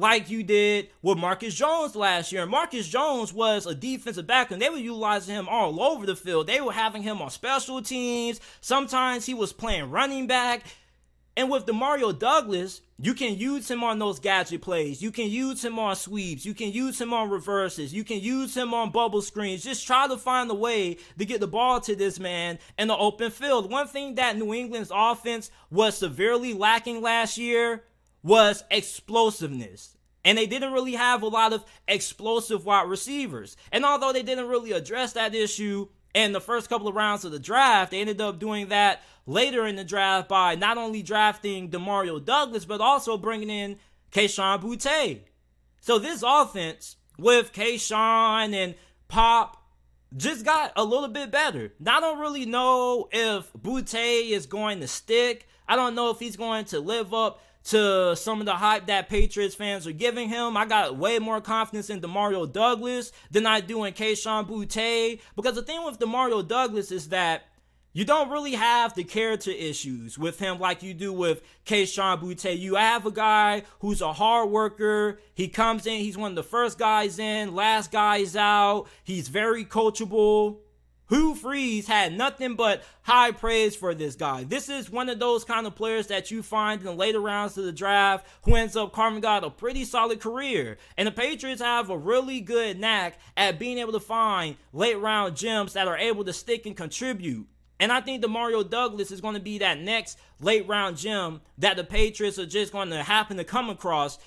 [0.00, 2.46] like you did with Marcus Jones last year.
[2.46, 6.46] Marcus Jones was a defensive back, and they were utilizing him all over the field.
[6.46, 8.40] They were having him on special teams.
[8.60, 10.64] Sometimes he was playing running back.
[11.36, 15.00] And with Demario Douglas, you can use him on those gadget plays.
[15.00, 16.44] You can use him on sweeps.
[16.44, 17.94] You can use him on reverses.
[17.94, 19.62] You can use him on bubble screens.
[19.62, 22.96] Just try to find a way to get the ball to this man in the
[22.96, 23.70] open field.
[23.70, 27.84] One thing that New England's offense was severely lacking last year
[28.22, 29.96] was explosiveness.
[30.24, 33.56] And they didn't really have a lot of explosive wide receivers.
[33.72, 37.32] And although they didn't really address that issue in the first couple of rounds of
[37.32, 41.70] the draft, they ended up doing that later in the draft by not only drafting
[41.70, 43.78] Demario Douglas, but also bringing in
[44.12, 45.20] Kayshon Boutte.
[45.80, 48.74] So this offense with Kayshon and
[49.08, 49.56] Pop
[50.16, 51.72] just got a little bit better.
[51.78, 55.48] Now, I don't really know if Boutte is going to stick.
[55.68, 59.08] I don't know if he's going to live up to some of the hype that
[59.08, 60.56] Patriots fans are giving him.
[60.56, 65.20] I got way more confidence in Demario Douglas than I do in Kayshon Boutte.
[65.36, 67.44] Because the thing with Demario Douglas is that
[67.92, 72.56] you don't really have the character issues with him like you do with Kayshon Boutte.
[72.58, 75.18] You have a guy who's a hard worker.
[75.34, 78.86] He comes in, he's one of the first guys in, last guys out.
[79.02, 80.58] He's very coachable.
[81.10, 84.44] Hugh Freeze had nothing but high praise for this guy.
[84.44, 87.58] This is one of those kind of players that you find in the later rounds
[87.58, 90.78] of the draft who ends up carving out a pretty solid career.
[90.96, 95.36] And the Patriots have a really good knack at being able to find late round
[95.36, 97.48] gems that are able to stick and contribute.
[97.80, 101.76] And I think Demario Douglas is going to be that next late round gem that
[101.76, 104.18] the Patriots are just going to happen to come across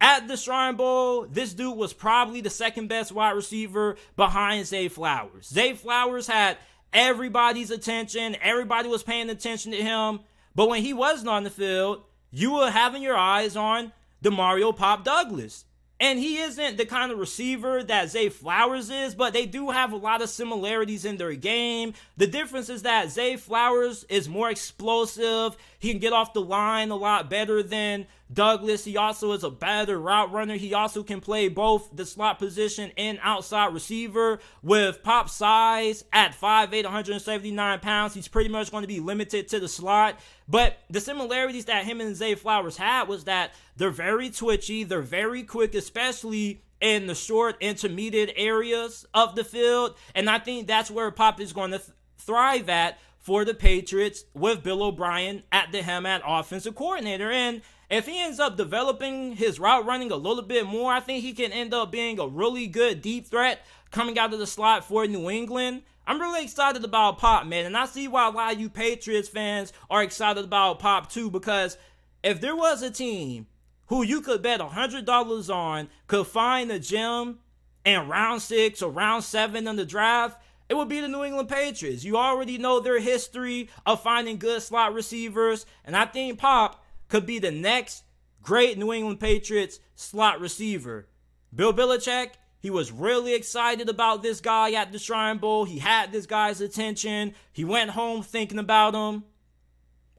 [0.00, 4.88] at the Shrine Bowl, this dude was probably the second best wide receiver behind Zay
[4.88, 5.48] Flowers.
[5.48, 6.58] Zay Flowers had
[6.92, 10.20] everybody's attention, everybody was paying attention to him.
[10.54, 15.04] But when he wasn't on the field, you were having your eyes on Demario Pop
[15.04, 15.64] Douglas.
[15.98, 19.92] And he isn't the kind of receiver that Zay Flowers is, but they do have
[19.92, 21.94] a lot of similarities in their game.
[22.18, 25.56] The difference is that Zay Flowers is more explosive.
[25.78, 28.84] He can get off the line a lot better than Douglas.
[28.84, 30.56] He also is a better route runner.
[30.56, 36.32] He also can play both the slot position and outside receiver with pop size at
[36.32, 38.14] 5'8, 179 pounds.
[38.14, 40.18] He's pretty much going to be limited to the slot.
[40.48, 45.02] But the similarities that him and Zay Flowers had was that they're very twitchy, they're
[45.02, 49.96] very quick, especially in the short intermediate areas of the field.
[50.14, 54.24] And I think that's where Pop is going to th- thrive at for the Patriots
[54.34, 57.28] with Bill O'Brien at the helm at offensive coordinator.
[57.28, 57.60] And
[57.90, 61.32] if he ends up developing his route running a little bit more, I think he
[61.32, 65.08] can end up being a really good deep threat coming out of the slot for
[65.08, 65.82] New England.
[66.06, 69.28] I'm really excited about Pop, man, and I see why a lot of you Patriots
[69.28, 71.76] fans are excited about Pop too, because
[72.22, 73.48] if there was a team
[73.86, 77.40] who you could bet $100 on could find a gem
[77.84, 81.48] in round six or round seven in the draft, it would be the New England
[81.48, 82.04] Patriots.
[82.04, 87.26] You already know their history of finding good slot receivers, and I think Pop could
[87.26, 88.02] be the next
[88.42, 91.08] great New England Patriots slot receiver.
[91.54, 95.64] Bill Belichick, he was really excited about this guy at the Shrine Bowl.
[95.64, 97.34] He had this guy's attention.
[97.52, 99.24] He went home thinking about him.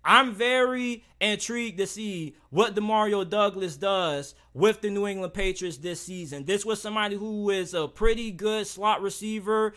[0.05, 5.99] I'm very intrigued to see what Demario Douglas does with the New England Patriots this
[5.99, 6.45] season.
[6.45, 9.73] This was somebody who is a pretty good slot receiver.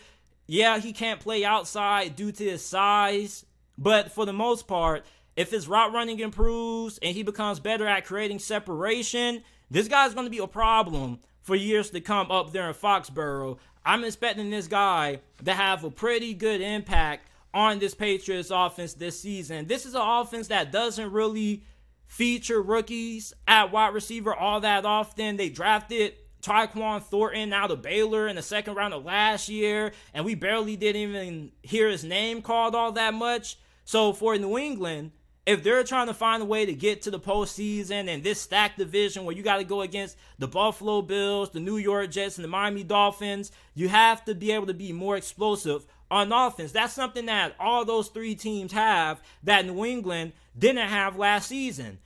[0.51, 3.45] Yeah, he can't play outside due to his size,
[3.77, 5.05] but for the most part,
[5.37, 10.25] if his route running improves and he becomes better at creating separation, this guy's going
[10.25, 13.59] to be a problem for years to come up there in Foxborough.
[13.85, 19.17] I'm expecting this guy to have a pretty good impact on this Patriots offense this
[19.21, 19.67] season.
[19.67, 21.63] This is an offense that doesn't really
[22.07, 25.37] feature rookies at wide receiver all that often.
[25.37, 30.25] They drafted Tyquan Thornton out of Baylor in the second round of last year, and
[30.25, 33.57] we barely didn't even hear his name called all that much.
[33.85, 35.11] So for New England,
[35.45, 38.77] if they're trying to find a way to get to the postseason and this stacked
[38.77, 42.43] division where you got to go against the Buffalo Bills, the New York Jets, and
[42.43, 46.71] the Miami Dolphins, you have to be able to be more explosive on offense.
[46.71, 51.99] That's something that all those three teams have that New England didn't have last season.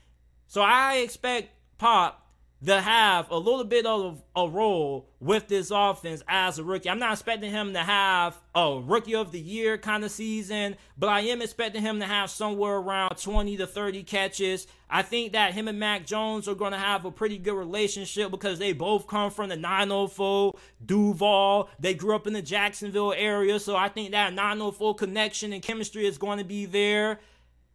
[0.47, 2.24] So I expect Pop
[2.65, 6.89] to have a little bit of a role with this offense as a rookie.
[6.89, 11.09] I'm not expecting him to have a rookie of the year kind of season, but
[11.09, 14.67] I am expecting him to have somewhere around 20 to 30 catches.
[14.89, 18.31] I think that him and Mac Jones are going to have a pretty good relationship
[18.31, 21.69] because they both come from the 904 Duval.
[21.79, 26.07] They grew up in the Jacksonville area, so I think that 904 connection and chemistry
[26.07, 27.19] is going to be there.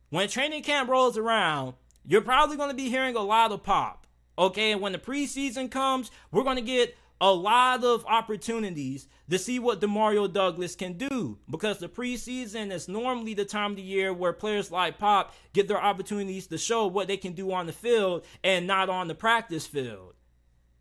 [0.09, 4.07] When training camp rolls around, you're probably going to be hearing a lot of pop.
[4.41, 9.39] Okay, and when the preseason comes, we're going to get a lot of opportunities to
[9.39, 13.83] see what Demario Douglas can do because the preseason is normally the time of the
[13.83, 17.67] year where players like Pop get their opportunities to show what they can do on
[17.67, 20.15] the field and not on the practice field.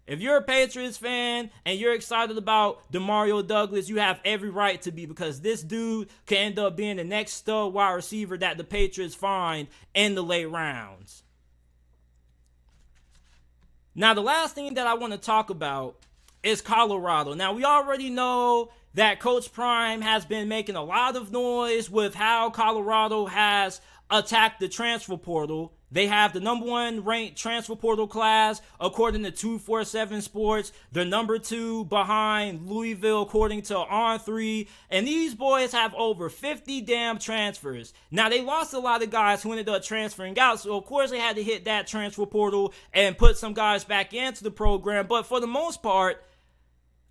[0.08, 4.82] If you're a Patriots fan and you're excited about Demario Douglas, you have every right
[4.84, 8.58] to be because this dude can end up being the next stud wide receiver that
[8.58, 11.24] the Patriots find in the late rounds.
[14.00, 15.98] Now, the last thing that I want to talk about
[16.42, 17.34] is Colorado.
[17.34, 22.16] Now, we already know that Coach Prime has been making a lot of noise with
[22.16, 28.08] how Colorado has attacked the transfer portal they have the number one ranked transfer portal
[28.08, 30.72] class according to 247 Sports.
[30.92, 34.68] They're number two behind Louisville according to On3.
[34.90, 37.94] And these boys have over 50 damn transfers.
[38.12, 40.60] Now, they lost a lot of guys who ended up transferring out.
[40.60, 44.14] So, of course, they had to hit that transfer portal and put some guys back
[44.14, 45.08] into the program.
[45.08, 46.24] But for the most part,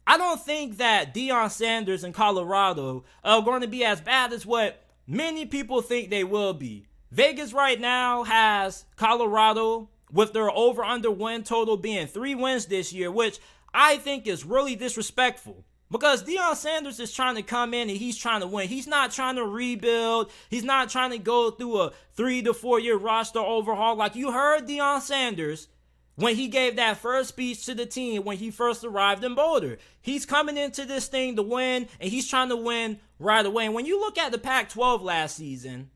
[0.07, 4.47] I don't think that Deion Sanders in Colorado are going to be as bad as
[4.47, 6.88] what many people think they will be.
[7.11, 12.93] Vegas right now has Colorado with their over under win total being three wins this
[12.93, 13.39] year, which
[13.73, 15.65] I think is really disrespectful.
[15.91, 18.69] Because Deion Sanders is trying to come in and he's trying to win.
[18.69, 20.31] He's not trying to rebuild.
[20.51, 23.97] He's not trying to go through a three to four year roster overhaul.
[23.97, 25.69] Like you heard Deion Sanders
[26.17, 29.79] when he gave that first speech to the team when he first arrived in Boulder.
[30.03, 33.65] He's coming into this thing to win and he's trying to win right away.
[33.65, 35.89] And when you look at the Pac 12 last season,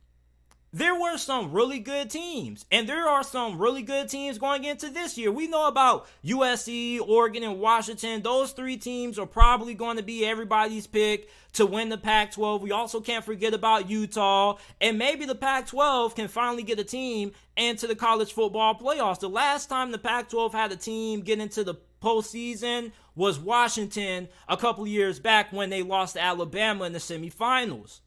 [0.75, 4.89] there were some really good teams, and there are some really good teams going into
[4.89, 5.31] this year.
[5.31, 8.23] We know about USC, Oregon, and Washington.
[8.23, 12.63] Those three teams are probably going to be everybody's pick to win the Pac 12.
[12.63, 16.85] We also can't forget about Utah, and maybe the Pac 12 can finally get a
[16.85, 19.21] team into the college football playoffs.
[19.21, 24.27] The last time the Pac 12 had a team get into the postseason was Washington
[24.49, 28.01] a couple years back when they lost to Alabama in the semifinals.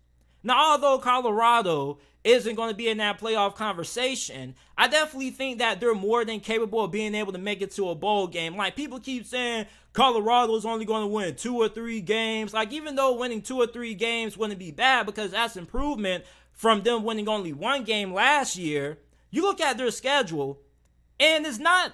[0.46, 5.80] Now, although Colorado isn't going to be in that playoff conversation, I definitely think that
[5.80, 8.56] they're more than capable of being able to make it to a bowl game.
[8.56, 12.54] Like people keep saying Colorado's only going to win two or three games.
[12.54, 16.84] Like even though winning two or three games wouldn't be bad because that's improvement from
[16.84, 19.00] them winning only one game last year,
[19.32, 20.60] you look at their schedule
[21.20, 21.92] and it's not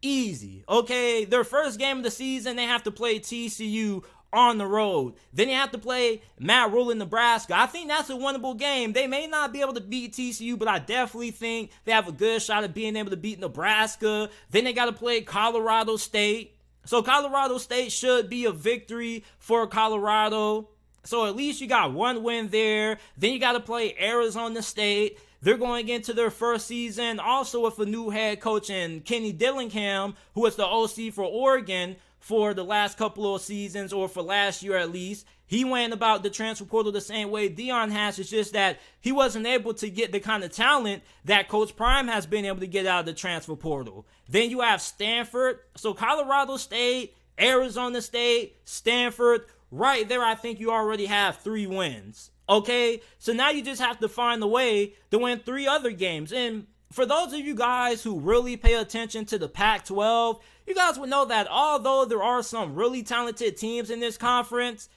[0.00, 0.64] easy.
[0.66, 4.02] Okay, their first game of the season, they have to play TCU
[4.36, 5.14] on the road.
[5.32, 7.58] Then you have to play Matt Rhule in Nebraska.
[7.58, 8.92] I think that's a winnable game.
[8.92, 12.12] They may not be able to beat TCU, but I definitely think they have a
[12.12, 14.28] good shot of being able to beat Nebraska.
[14.50, 16.58] Then they got to play Colorado State.
[16.84, 20.68] So Colorado State should be a victory for Colorado.
[21.04, 22.98] So at least you got one win there.
[23.16, 25.18] Then you got to play Arizona State.
[25.40, 30.14] They're going into their first season also with a new head coach in Kenny Dillingham,
[30.34, 34.60] who is the OC for Oregon for the last couple of seasons or for last
[34.60, 35.24] year at least.
[35.46, 38.18] He went about the transfer portal the same way Deion has.
[38.18, 42.08] It's just that he wasn't able to get the kind of talent that Coach Prime
[42.08, 44.08] has been able to get out of the transfer portal.
[44.28, 45.60] Then you have Stanford.
[45.76, 49.42] So Colorado State, Arizona State, Stanford.
[49.70, 52.32] Right there, I think you already have three wins.
[52.48, 53.02] Okay?
[53.20, 56.32] So now you just have to find a way to win three other games.
[56.32, 60.74] And for those of you guys who really pay attention to the Pac 12, you
[60.74, 64.88] guys would know that although there are some really talented teams in this conference,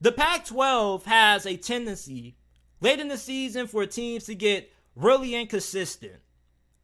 [0.00, 2.36] the Pac 12 has a tendency
[2.80, 6.16] late in the season for teams to get really inconsistent.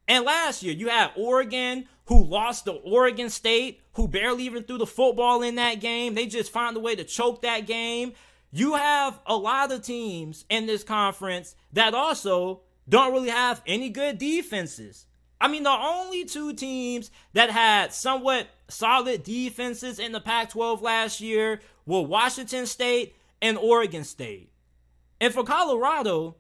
[0.07, 4.79] And last year, you had Oregon, who lost to Oregon State, who barely even threw
[4.79, 6.15] the football in that game.
[6.15, 8.13] They just found a way to choke that game.
[8.51, 13.89] You have a lot of teams in this conference that also don't really have any
[13.91, 15.07] good defenses.
[15.41, 20.80] I mean, the only two teams that had somewhat solid defenses in the Pac 12
[20.80, 24.51] last year were Washington State and Oregon State.
[25.20, 26.37] And for Colorado,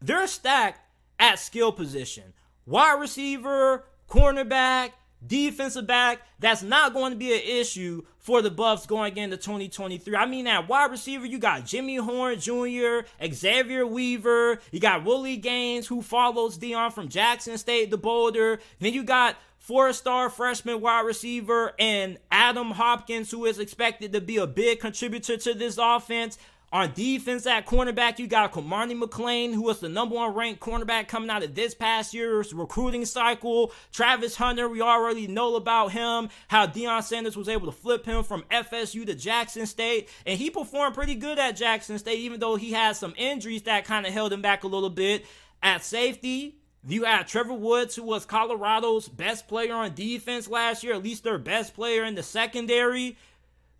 [0.00, 0.80] they're stacked
[1.18, 2.32] at skill position
[2.66, 4.92] wide receiver, cornerback,
[5.26, 10.14] defensive back that's not going to be an issue for the Buffs going into 2023.
[10.14, 15.38] I mean, at wide receiver, you got Jimmy Horn Jr., Xavier Weaver, you got Willie
[15.38, 18.60] Gaines, who follows Deion from Jackson State to Boulder.
[18.80, 24.20] Then you got four star freshman wide receiver and Adam Hopkins, who is expected to
[24.20, 26.36] be a big contributor to this offense.
[26.70, 31.08] On defense at cornerback, you got Cormani McClain, who was the number one ranked cornerback
[31.08, 33.72] coming out of this past year's recruiting cycle.
[33.90, 38.22] Travis Hunter, we already know about him, how Deion Sanders was able to flip him
[38.22, 40.10] from FSU to Jackson State.
[40.26, 43.86] And he performed pretty good at Jackson State, even though he had some injuries that
[43.86, 45.24] kind of held him back a little bit.
[45.62, 50.92] At safety, you had Trevor Woods, who was Colorado's best player on defense last year,
[50.92, 53.16] at least their best player in the secondary.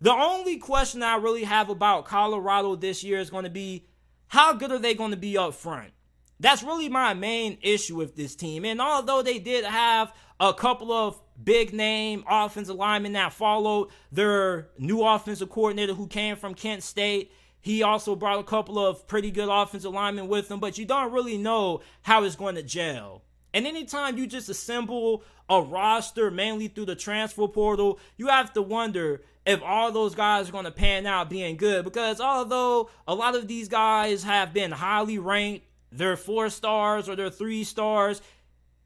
[0.01, 3.85] The only question I really have about Colorado this year is going to be
[4.27, 5.91] how good are they going to be up front?
[6.39, 8.63] That's really my main issue with this team.
[8.63, 14.69] And although they did have a couple of big name offensive linemen that followed their
[14.77, 19.31] new offensive coordinator who came from Kent State, he also brought a couple of pretty
[19.31, 23.23] good offensive linemen with him, but you don't really know how it's going to gel.
[23.53, 28.61] And anytime you just assemble a roster mainly through the transfer portal, you have to
[28.61, 31.83] wonder if all those guys are going to pan out being good.
[31.83, 37.15] Because although a lot of these guys have been highly ranked, they're four stars or
[37.15, 38.21] they're three stars,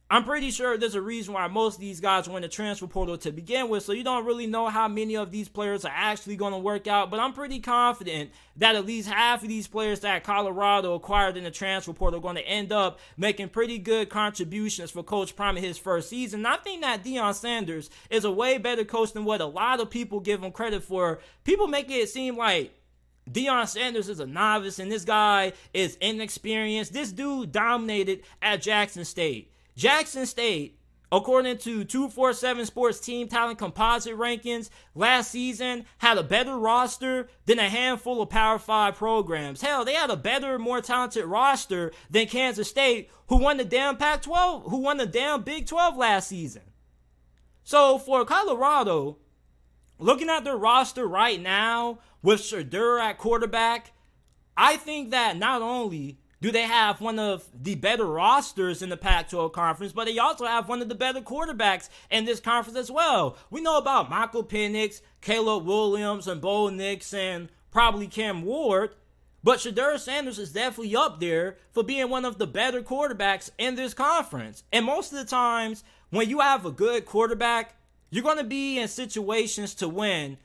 [0.10, 3.18] I'm pretty sure there's a reason why most of these guys in the transfer portal
[3.18, 3.84] to begin with.
[3.84, 6.86] So you don't really know how many of these players are actually going to work
[6.86, 7.10] out.
[7.10, 11.46] But I'm pretty confident that at least half of these players that Colorado acquired in
[11.46, 15.58] the transfer portal are going to end up making pretty good contributions for Coach Prime
[15.58, 16.46] in his first season.
[16.46, 19.90] I think that Deion Sanders is a way better coach than what a lot of
[19.90, 21.22] people give him credit for.
[21.44, 22.72] People make it seem like
[23.32, 26.94] Deion Sanders is a novice and this guy is inexperienced.
[26.94, 29.53] This dude dominated at Jackson State.
[29.76, 30.80] Jackson State,
[31.12, 37.60] according to 247 Sports Team Talent Composite Rankings, last season had a better roster than
[37.60, 39.62] a handful of Power 5 programs.
[39.62, 43.98] Hell, they had a better, more talented roster than Kansas State, who won the damn
[43.98, 46.64] Pac 12, who won the damn Big 12 last season.
[47.64, 49.18] So for Colorado,
[49.98, 53.92] looking at their roster right now with Shedeur at quarterback,
[54.56, 58.98] I think that not only do they have one of the better rosters in the
[58.98, 62.78] Pac 12 conference, but they also have one of the better quarterbacks in this conference
[62.78, 63.38] as well.
[63.50, 68.90] We know about Michael Penix, Caleb Williams, and Bo Nix, and probably Cam Ward.
[69.42, 73.76] But Shedeur Sanders is definitely up there for being one of the better quarterbacks in
[73.76, 74.66] this conference.
[74.74, 77.78] And most of the times, when you have a good quarterback,
[78.10, 80.38] you're going to be in situations to win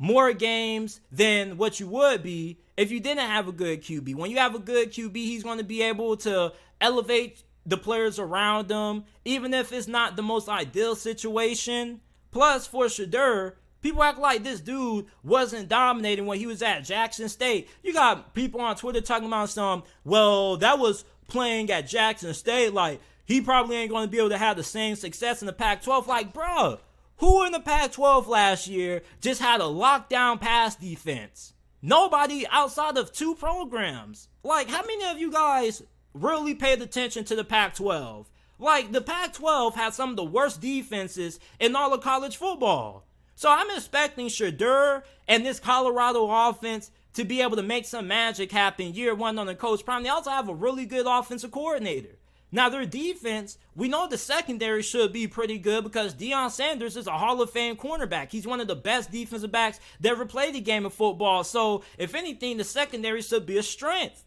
[0.00, 4.14] more games than what you would be if you didn't have a good QB.
[4.14, 8.18] When you have a good QB, he's going to be able to elevate the players
[8.18, 12.00] around him, even if it's not the most ideal situation.
[12.30, 17.28] Plus, for Shedeur, people act like this dude wasn't dominating when he was at Jackson
[17.28, 17.68] State.
[17.82, 22.74] You got people on Twitter talking about some, well, that was playing at Jackson State.
[22.74, 25.52] Like, he probably ain't going to be able to have the same success in the
[25.52, 26.06] Pac 12.
[26.06, 26.78] Like, bruh,
[27.18, 31.53] who in the Pac 12 last year just had a lockdown pass defense?
[31.86, 34.28] Nobody outside of two programs.
[34.42, 35.82] Like, how many of you guys
[36.14, 38.26] really paid attention to the Pac 12?
[38.58, 43.04] Like, the Pac 12 had some of the worst defenses in all of college football.
[43.34, 48.50] So I'm expecting Shedeur and this Colorado offense to be able to make some magic
[48.50, 50.04] happen year one on the coach prime.
[50.04, 52.16] They also have a really good offensive coordinator.
[52.54, 57.08] Now, their defense, we know the secondary should be pretty good because Deion Sanders is
[57.08, 58.30] a Hall of Fame cornerback.
[58.30, 61.42] He's one of the best defensive backs that ever played the game of football.
[61.42, 64.24] So, if anything, the secondary should be a strength.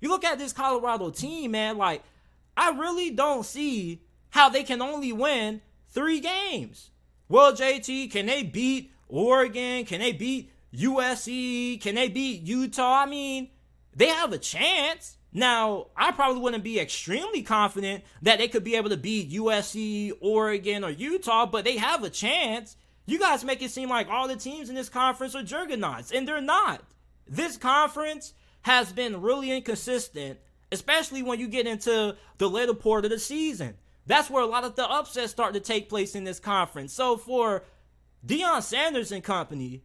[0.00, 2.04] You look at this Colorado team, man, like,
[2.56, 6.90] I really don't see how they can only win three games.
[7.28, 9.84] Well, JT, can they beat Oregon?
[9.84, 11.80] Can they beat USC?
[11.80, 13.00] Can they beat Utah?
[13.02, 13.48] I mean,
[13.96, 15.16] they have a chance.
[15.36, 20.12] Now, I probably wouldn't be extremely confident that they could be able to beat USC,
[20.20, 22.76] Oregon, or Utah, but they have a chance.
[23.04, 26.26] You guys make it seem like all the teams in this conference are juggernauts, and
[26.26, 26.84] they're not.
[27.26, 28.32] This conference
[28.62, 30.38] has been really inconsistent,
[30.70, 33.74] especially when you get into the later part of the season.
[34.06, 36.92] That's where a lot of the upsets start to take place in this conference.
[36.92, 37.64] So for
[38.24, 39.82] Deion Sanders and company,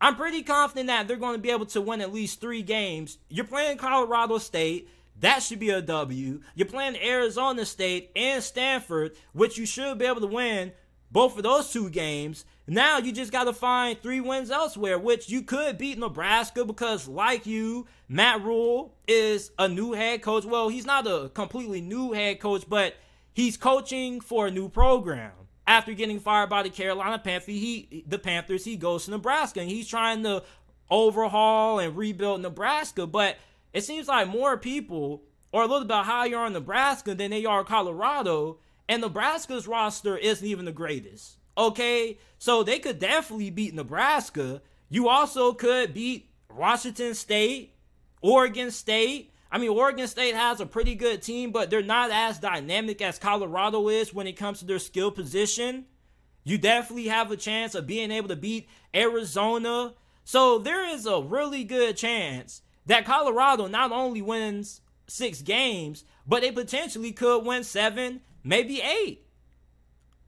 [0.00, 3.18] I'm pretty confident that they're going to be able to win at least three games.
[3.28, 4.90] You're playing Colorado State.
[5.20, 6.40] That should be a W.
[6.54, 10.72] You're playing Arizona State and Stanford, which you should be able to win
[11.10, 12.44] both of those two games.
[12.66, 17.08] Now you just got to find three wins elsewhere, which you could beat Nebraska because,
[17.08, 20.44] like you, Matt Rhule is a new head coach.
[20.44, 22.96] Well, he's not a completely new head coach, but
[23.32, 25.32] he's coaching for a new program.
[25.66, 29.70] After getting fired by the Carolina Panthers, he the Panthers, he goes to Nebraska and
[29.70, 30.42] he's trying to
[30.90, 33.06] overhaul and rebuild Nebraska.
[33.06, 33.36] But
[33.72, 37.64] it seems like more people are a little bit higher on Nebraska than they are
[37.64, 38.58] Colorado,
[38.88, 41.38] and Nebraska's roster isn't even the greatest.
[41.58, 44.60] Okay, so they could definitely beat Nebraska.
[44.88, 47.74] You also could beat Washington State,
[48.20, 49.32] Oregon State.
[49.50, 53.18] I mean, Oregon State has a pretty good team, but they're not as dynamic as
[53.18, 55.86] Colorado is when it comes to their skill position.
[56.44, 59.94] You definitely have a chance of being able to beat Arizona.
[60.24, 66.42] So there is a really good chance that Colorado not only wins six games, but
[66.42, 69.26] they potentially could win seven, maybe eight.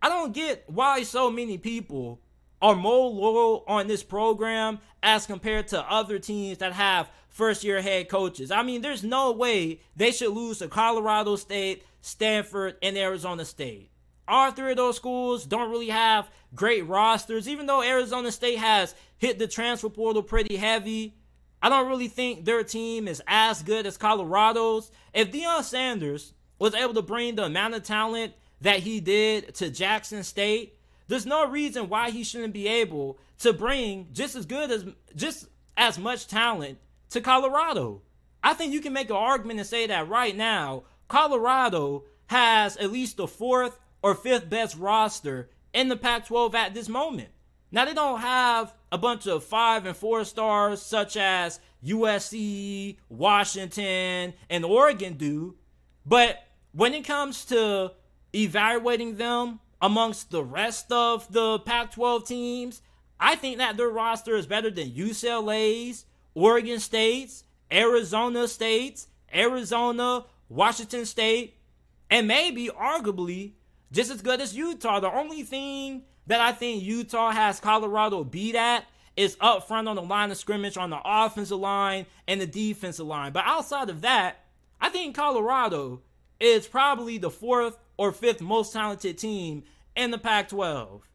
[0.00, 2.20] I don't get why so many people
[2.60, 7.08] are more loyal on this program as compared to other teams that have
[7.38, 8.50] first year head coaches.
[8.50, 13.90] I mean, there's no way they should lose to Colorado State, Stanford, and Arizona State.
[14.26, 18.94] All three of those schools don't really have great rosters, even though Arizona State has
[19.18, 21.14] hit the transfer portal pretty heavy.
[21.62, 24.90] I don't really think their team is as good as Colorado's.
[25.14, 28.32] If Deion Sanders was able to bring the amount of talent
[28.62, 30.76] that he did to Jackson State,
[31.06, 34.84] there's no reason why he shouldn't be able to bring just as good as
[35.14, 36.78] just as much talent
[37.10, 38.02] to Colorado.
[38.42, 42.92] I think you can make an argument and say that right now, Colorado has at
[42.92, 47.28] least the fourth or fifth best roster in the Pac 12 at this moment.
[47.70, 54.34] Now, they don't have a bunch of five and four stars such as USC, Washington,
[54.48, 55.56] and Oregon do,
[56.06, 57.92] but when it comes to
[58.34, 62.82] evaluating them amongst the rest of the Pac 12 teams,
[63.20, 66.04] I think that their roster is better than UCLA's,
[66.38, 71.56] Oregon State's, Arizona State's, Arizona, Washington State,
[72.10, 73.54] and maybe arguably
[73.90, 75.00] just as good as Utah.
[75.00, 78.84] The only thing that I think Utah has Colorado beat at
[79.16, 83.06] is up front on the line of scrimmage on the offensive line and the defensive
[83.06, 83.32] line.
[83.32, 84.44] But outside of that,
[84.80, 86.02] I think Colorado
[86.38, 89.64] is probably the fourth or fifth most talented team
[89.96, 91.07] in the Pac 12.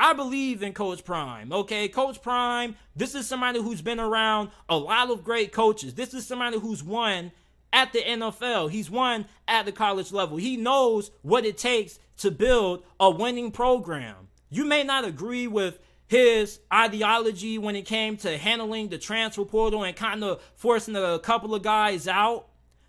[0.00, 1.52] I believe in Coach Prime.
[1.52, 5.92] Okay, Coach Prime, this is somebody who's been around a lot of great coaches.
[5.92, 7.32] This is somebody who's won
[7.70, 8.70] at the NFL.
[8.70, 10.38] He's won at the college level.
[10.38, 14.28] He knows what it takes to build a winning program.
[14.48, 15.78] You may not agree with
[16.08, 21.18] his ideology when it came to handling the transfer portal and kind of forcing a
[21.18, 22.46] couple of guys out.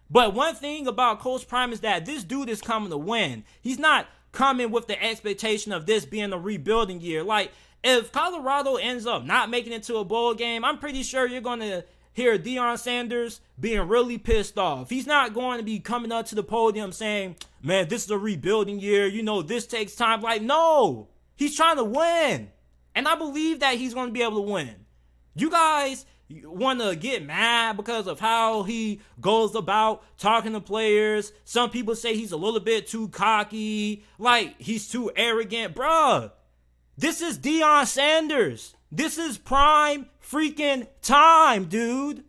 [0.09, 3.43] But one thing about Coach Prime is that this dude is coming to win.
[3.61, 7.23] He's not coming with the expectation of this being a rebuilding year.
[7.23, 7.51] Like,
[7.83, 11.41] if Colorado ends up not making it to a bowl game, I'm pretty sure you're
[11.41, 14.89] going to hear Deion Sanders being really pissed off.
[14.89, 18.17] He's not going to be coming up to the podium saying, man, this is a
[18.17, 19.07] rebuilding year.
[19.07, 20.21] You know, this takes time.
[20.21, 22.51] Like, no, he's trying to win.
[22.93, 24.75] And I believe that he's going to be able to win.
[25.35, 26.05] You guys
[26.45, 31.31] want to get mad because of how he goes about talking to players.
[31.45, 35.75] Some people say he's a little bit too cocky, like he's too arrogant.
[35.75, 36.31] Bruh,
[36.97, 38.75] this is Deion Sanders.
[38.91, 42.23] This is prime freaking time, dude.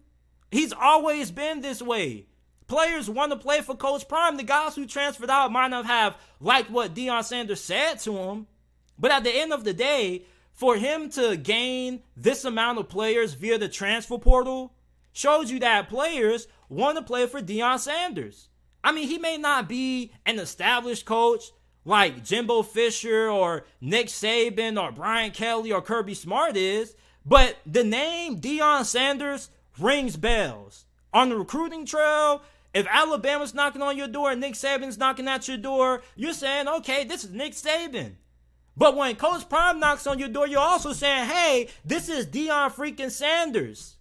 [0.50, 2.26] He's always been this way.
[2.66, 4.36] Players want to play for Coach Prime.
[4.36, 8.46] The guys who transferred out might not have liked what Deion Sanders said to him.
[8.98, 10.24] But at the end of the day,
[10.62, 14.72] for him to gain this amount of players via the transfer portal
[15.12, 18.48] shows you that players want to play for Deion Sanders.
[18.84, 21.50] I mean, he may not be an established coach
[21.84, 26.94] like Jimbo Fisher or Nick Saban or Brian Kelly or Kirby Smart is,
[27.26, 29.50] but the name Deion Sanders
[29.80, 30.84] rings bells.
[31.12, 32.40] On the recruiting trail,
[32.72, 36.68] if Alabama's knocking on your door and Nick Saban's knocking at your door, you're saying,
[36.68, 38.12] okay, this is Nick Saban.
[38.76, 42.72] But when Coach Prime knocks on your door, you're also saying, hey, this is Deion
[42.72, 43.96] freaking Sanders.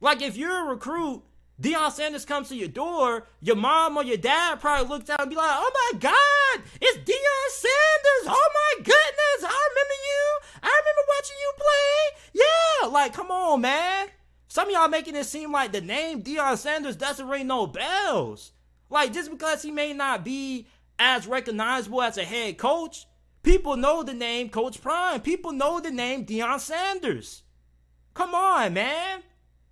[0.00, 1.22] Like if you're a recruit,
[1.60, 5.30] Deion Sanders comes to your door, your mom or your dad probably looks out and
[5.30, 8.26] be like, oh my God, it's Deion Sanders.
[8.26, 10.38] Oh my goodness, I remember you.
[10.62, 12.42] I remember watching you play.
[12.42, 14.08] Yeah, like come on, man.
[14.48, 18.52] Some of y'all making it seem like the name Deion Sanders doesn't ring no bells.
[18.90, 20.66] Like just because he may not be
[20.98, 23.06] as recognizable as a head coach,
[23.42, 25.20] People know the name Coach Prime.
[25.20, 27.42] People know the name Deion Sanders.
[28.14, 29.22] Come on, man.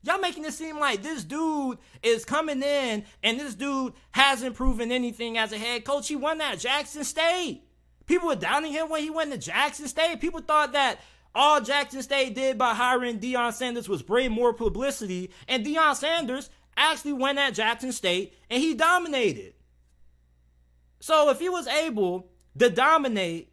[0.02, 4.90] Y'all making it seem like this dude is coming in and this dude hasn't proven
[4.90, 6.08] anything as a head coach.
[6.08, 7.64] He won that Jackson State.
[8.06, 10.20] People were doubting him when he went to Jackson State.
[10.20, 11.00] People thought that
[11.34, 15.30] all Jackson State did by hiring Deion Sanders was bring more publicity.
[15.46, 19.52] And Deion Sanders actually went at Jackson State and he dominated.
[20.98, 23.49] So if he was able to dominate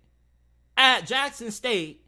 [0.77, 2.03] at Jackson State,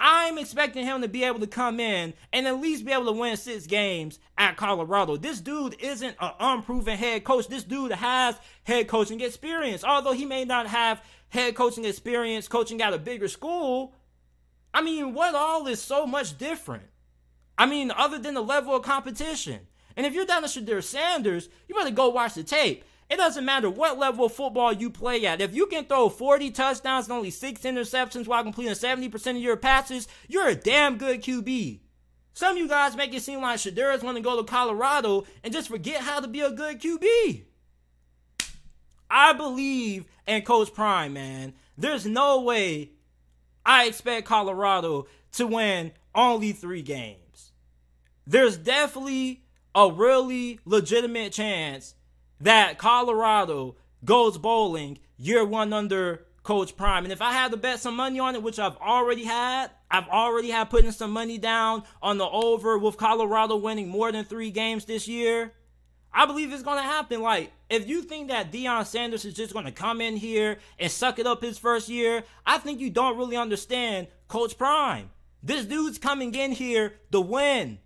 [0.00, 3.12] I'm expecting him to be able to come in and at least be able to
[3.12, 5.16] win six games at Colorado.
[5.16, 7.48] This dude isn't an unproven head coach.
[7.48, 9.82] This dude has head coaching experience.
[9.82, 13.94] Although he may not have head coaching experience coaching at a bigger school,
[14.72, 16.84] I mean, what all is so much different?
[17.56, 19.66] I mean, other than the level of competition.
[19.96, 22.84] And if you're down to Shedeur Sanders, you better go watch the tape.
[23.10, 25.40] It doesn't matter what level of football you play at.
[25.40, 29.56] If you can throw 40 touchdowns and only six interceptions while completing 70% of your
[29.56, 31.80] passes, you're a damn good QB.
[32.34, 35.52] Some of you guys make it seem like Shedeurs want to go to Colorado and
[35.52, 37.44] just forget how to be a good QB.
[39.10, 41.54] I believe in Coach Prime, man.
[41.78, 42.90] There's no way
[43.64, 47.52] I expect Colorado to win only three games.
[48.26, 49.44] There's definitely
[49.74, 51.94] a really legitimate chance
[52.40, 57.04] that Colorado goes bowling year one under Coach Prime.
[57.04, 60.08] And if I had to bet some money on it, which I've already had, I've
[60.08, 64.50] already had putting some money down on the over with Colorado winning more than three
[64.50, 65.52] games this year.
[66.12, 67.20] I believe it's going to happen.
[67.20, 70.90] Like, if you think that Deion Sanders is just going to come in here and
[70.90, 75.10] suck it up his first year, I think you don't really understand Coach Prime.
[75.42, 77.78] This dude's coming in here to win.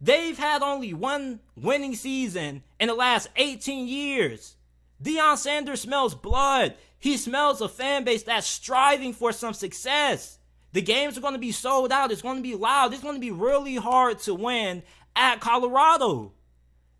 [0.00, 4.56] They've had only one winning season in the last 18 years.
[5.02, 6.74] Deion Sanders smells blood.
[6.98, 10.38] He smells a fan base that's striving for some success.
[10.72, 12.12] The games are going to be sold out.
[12.12, 12.92] It's going to be loud.
[12.92, 14.82] It's going to be really hard to win
[15.16, 16.32] at Colorado.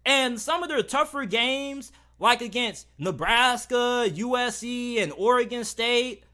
[0.05, 6.24] And some of their tougher games, like against Nebraska, USC, and Oregon State,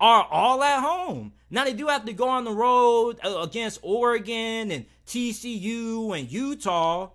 [0.00, 1.32] are all at home.
[1.50, 6.30] Now they do have to go on the road uh, against Oregon and TCU and
[6.30, 7.10] Utah,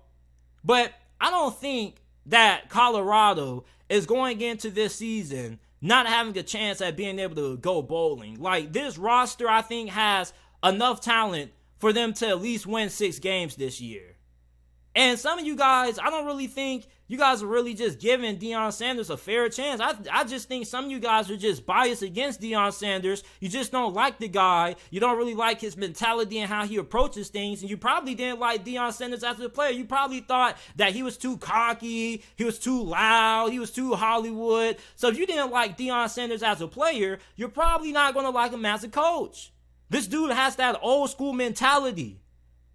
[0.64, 1.96] but I don't think
[2.28, 7.58] that Colorado is going into this season not having a chance at being able to
[7.58, 8.40] go bowling.
[8.42, 13.20] Like this roster, I think has enough talent for them to at least win six
[13.20, 14.16] games this year.
[15.00, 18.38] And some of you guys, I don't really think you guys are really just giving
[18.38, 19.80] Deion Sanders a fair chance.
[19.80, 23.24] I, I just think some of you guys are just biased against Deion Sanders.
[23.40, 24.76] You just don't like the guy.
[24.92, 27.62] You don't really like his mentality and how he approaches things.
[27.62, 29.72] And you probably didn't like Deion Sanders as a player.
[29.72, 33.94] You probably thought that he was too cocky, he was too loud, he was too
[33.94, 34.80] Hollywood.
[34.98, 38.32] So if you didn't like Deion Sanders as a player, you're probably not going to
[38.32, 39.54] like him as a coach.
[39.90, 42.20] This dude has that old school mentality.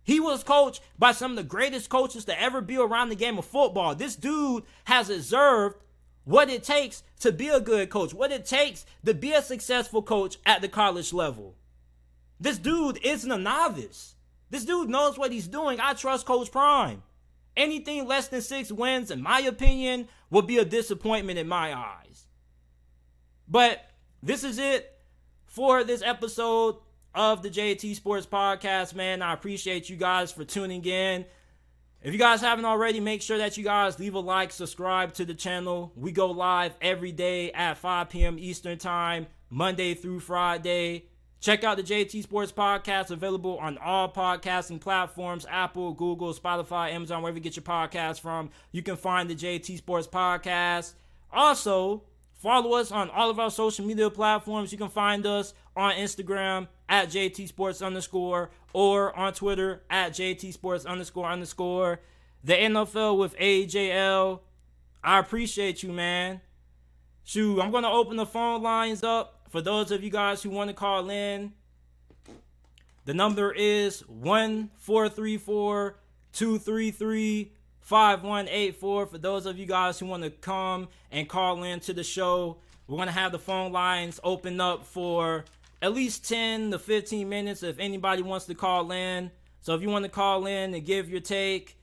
[0.05, 3.39] He was coached by some of the greatest coaches to ever be around the game
[3.39, 3.95] of football.
[3.95, 5.77] This dude has observed
[6.25, 10.03] what it takes to be a good coach, what it takes to be a successful
[10.03, 11.57] coach at the college level.
[12.39, 14.15] This dude isn't a novice.
[14.51, 15.81] This dude knows what he's doing.
[15.81, 17.03] I trust Coach Prime.
[17.57, 22.27] Anything less than six wins, in my opinion, would be a disappointment in my eyes.
[23.49, 23.89] But
[24.23, 24.99] this is it
[25.47, 26.77] for this episode
[27.15, 29.23] of the JT Sports Podcast, man.
[29.23, 31.25] I appreciate you guys for tuning in.
[32.03, 35.25] If you guys haven't already, make sure that you guys leave a like, subscribe to
[35.25, 35.93] the channel.
[35.97, 38.39] We go live every day at 5 p.m.
[38.39, 41.07] Eastern Time, Monday through Friday.
[41.41, 47.23] Check out the JT Sports Podcast, available on all podcasting platforms Apple, Google, Spotify, Amazon,
[47.23, 48.51] wherever you get your podcast from.
[48.73, 50.95] You can find the JT Sports Podcast.
[51.33, 52.05] Also,
[52.35, 54.73] follow us on all of our social media platforms.
[54.73, 60.53] You can find us on Instagram at JT Sports underscore or on Twitter at JT
[60.53, 62.01] Sports underscore underscore.
[62.43, 64.41] The NFL with AJL.
[65.03, 66.41] I appreciate you, man.
[67.25, 70.69] Shoot, I'm gonna open the phone lines up for those of you guys who want
[70.69, 71.53] to call in.
[73.07, 75.97] The number is 1434
[76.33, 81.93] 233 5184 for those of you guys who want to come and call in to
[81.93, 82.57] the show.
[82.87, 85.45] We're going to have the phone lines open up for
[85.85, 89.31] at least 10 to 15 minutes if anybody wants to call in.
[89.61, 91.77] So if you want to call in and give your take,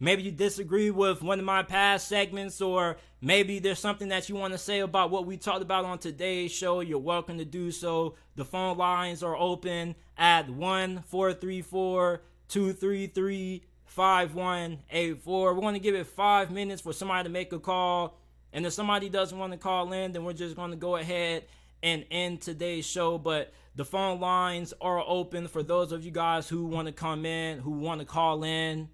[0.00, 4.36] maybe you disagree with one of my past segments, or maybe there's something that you
[4.36, 7.70] want to say about what we talked about on today's show, you're welcome to do
[7.70, 8.14] so.
[8.36, 15.54] The phone lines are open at 1 434 233 5184.
[15.54, 18.18] We're going to give it five minutes for somebody to make a call.
[18.54, 21.44] And if somebody doesn't want to call in, then we're just going to go ahead
[21.82, 23.18] and end today's show.
[23.18, 27.24] But the phone lines are open for those of you guys who want to come
[27.24, 28.88] in, who want to call in.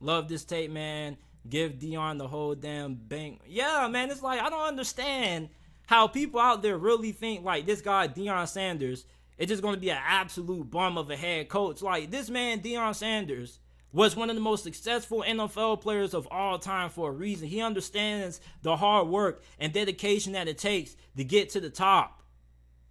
[0.00, 1.16] Love this tape, man.
[1.48, 3.40] Give Deion the whole damn bank.
[3.46, 5.48] Yeah, man, it's like I don't understand
[5.86, 9.04] how people out there really think like this guy Deion Sanders
[9.38, 11.82] is just going to be an absolute bum of a head coach.
[11.82, 13.60] Like this man Deion Sanders
[13.96, 17.48] was one of the most successful NFL players of all time for a reason.
[17.48, 22.22] He understands the hard work and dedication that it takes to get to the top.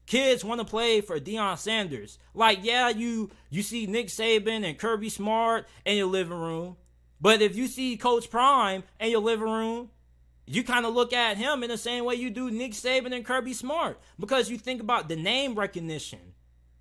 [0.08, 2.18] kids want to play for Deion Sanders.
[2.34, 6.76] Like, yeah, you you see Nick Saban and Kirby Smart in your living room,
[7.22, 9.92] but if you see Coach Prime in your living room,
[10.48, 13.24] you kind of look at him in the same way you do Nick Saban and
[13.24, 16.34] Kirby Smart because you think about the name recognition.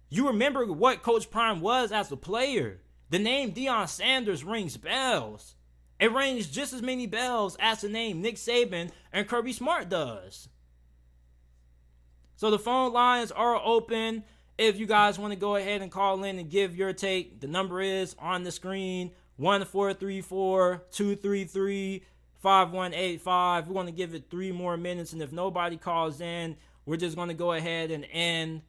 [0.08, 2.80] You remember what Coach Prime was as a player.
[3.14, 5.54] The name Deion Sanders rings bells.
[6.00, 10.48] It rings just as many bells as the name Nick Saban and Kirby Smart does.
[12.34, 14.24] So the phone lines are open.
[14.58, 17.46] If you guys want to go ahead and call in and give your take, the
[17.46, 22.04] number is on the screen 1434 233
[22.42, 23.68] 5185.
[23.68, 25.12] We're going to give it three more minutes.
[25.12, 28.62] And if nobody calls in, we're just going to go ahead and end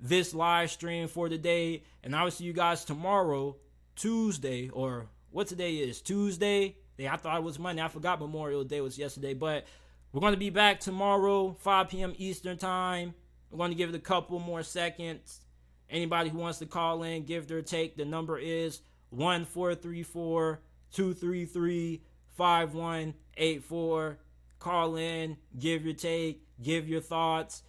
[0.00, 1.82] this live stream for today.
[2.02, 3.56] And I will see you guys tomorrow,
[3.96, 6.00] Tuesday, or what today is?
[6.00, 6.76] Tuesday.
[6.98, 7.82] I thought it was Monday.
[7.82, 9.34] I forgot Memorial Day was yesterday.
[9.34, 9.66] But
[10.12, 12.14] we're going to be back tomorrow, 5 p.m.
[12.16, 13.14] Eastern Time.
[13.50, 15.40] We're going to give it a couple more seconds.
[15.90, 17.96] Anybody who wants to call in, give their take.
[17.96, 18.80] The number is
[19.10, 20.60] 1434
[20.92, 22.02] 233
[22.36, 24.18] 5184.
[24.58, 27.62] Call in, give your take, give your thoughts.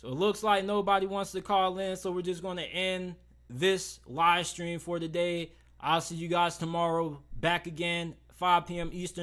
[0.00, 3.16] So it looks like nobody wants to call in, so we're just going to end
[3.50, 5.52] this live stream for today.
[5.78, 8.88] I'll see you guys tomorrow back again, 5 p.m.
[8.94, 9.18] Eastern